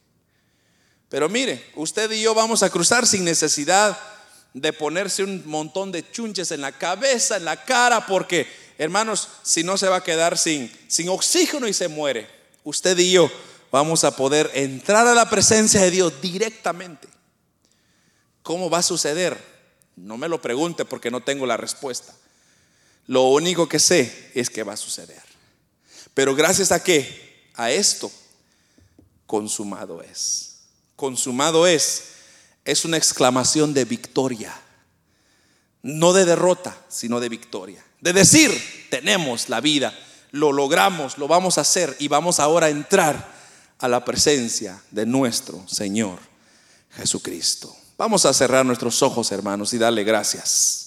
Pero 1.10 1.28
mire, 1.28 1.70
usted 1.74 2.10
y 2.12 2.22
yo 2.22 2.34
vamos 2.34 2.62
a 2.62 2.70
cruzar 2.70 3.06
sin 3.06 3.24
necesidad 3.24 3.98
de 4.54 4.72
ponerse 4.72 5.24
un 5.24 5.42
montón 5.46 5.90
de 5.90 6.08
chunches 6.10 6.52
en 6.52 6.60
la 6.60 6.72
cabeza, 6.72 7.36
en 7.36 7.44
la 7.44 7.62
cara, 7.64 8.06
porque 8.06 8.46
hermanos, 8.78 9.28
si 9.42 9.64
no 9.64 9.76
se 9.76 9.88
va 9.88 9.96
a 9.96 10.04
quedar 10.04 10.38
sin, 10.38 10.70
oxígeno 11.08 11.66
y 11.68 11.74
se 11.74 11.88
muere. 11.88 12.28
Usted 12.62 12.96
y 12.98 13.12
yo 13.12 13.30
vamos 13.70 14.04
a 14.04 14.16
poder 14.16 14.50
entrar 14.54 15.06
a 15.06 15.14
la 15.14 15.28
presencia 15.28 15.82
de 15.82 15.90
Dios 15.90 16.20
directamente. 16.22 17.08
¿Cómo 18.42 18.70
va 18.70 18.78
a 18.78 18.82
suceder? 18.82 19.36
No 19.96 20.16
me 20.16 20.28
lo 20.28 20.40
pregunte 20.40 20.84
porque 20.84 21.10
no 21.10 21.20
tengo 21.20 21.46
la 21.46 21.56
respuesta. 21.56 22.14
Lo 23.08 23.24
único 23.24 23.68
que 23.68 23.80
sé 23.80 24.30
es 24.34 24.50
que 24.50 24.62
va 24.62 24.74
a 24.74 24.78
suceder. 24.78 25.22
Pero 26.14 26.34
gracias 26.34 26.70
a 26.70 26.82
qué? 26.82 27.50
A 27.54 27.72
esto, 27.72 28.10
consumado 29.26 30.00
es. 30.00 30.60
Consumado 30.94 31.66
es. 31.66 32.13
Es 32.64 32.84
una 32.84 32.96
exclamación 32.96 33.74
de 33.74 33.84
victoria. 33.84 34.54
No 35.82 36.12
de 36.12 36.24
derrota, 36.24 36.76
sino 36.88 37.20
de 37.20 37.28
victoria. 37.28 37.84
De 38.00 38.12
decir, 38.12 38.50
tenemos 38.90 39.48
la 39.48 39.60
vida, 39.60 39.92
lo 40.30 40.52
logramos, 40.52 41.18
lo 41.18 41.28
vamos 41.28 41.58
a 41.58 41.62
hacer 41.62 41.94
y 41.98 42.08
vamos 42.08 42.40
ahora 42.40 42.66
a 42.66 42.70
entrar 42.70 43.34
a 43.78 43.88
la 43.88 44.04
presencia 44.04 44.82
de 44.90 45.04
nuestro 45.04 45.62
Señor 45.68 46.18
Jesucristo. 46.96 47.74
Vamos 47.98 48.24
a 48.24 48.32
cerrar 48.32 48.64
nuestros 48.64 49.02
ojos, 49.02 49.30
hermanos, 49.30 49.72
y 49.74 49.78
darle 49.78 50.04
gracias. 50.04 50.83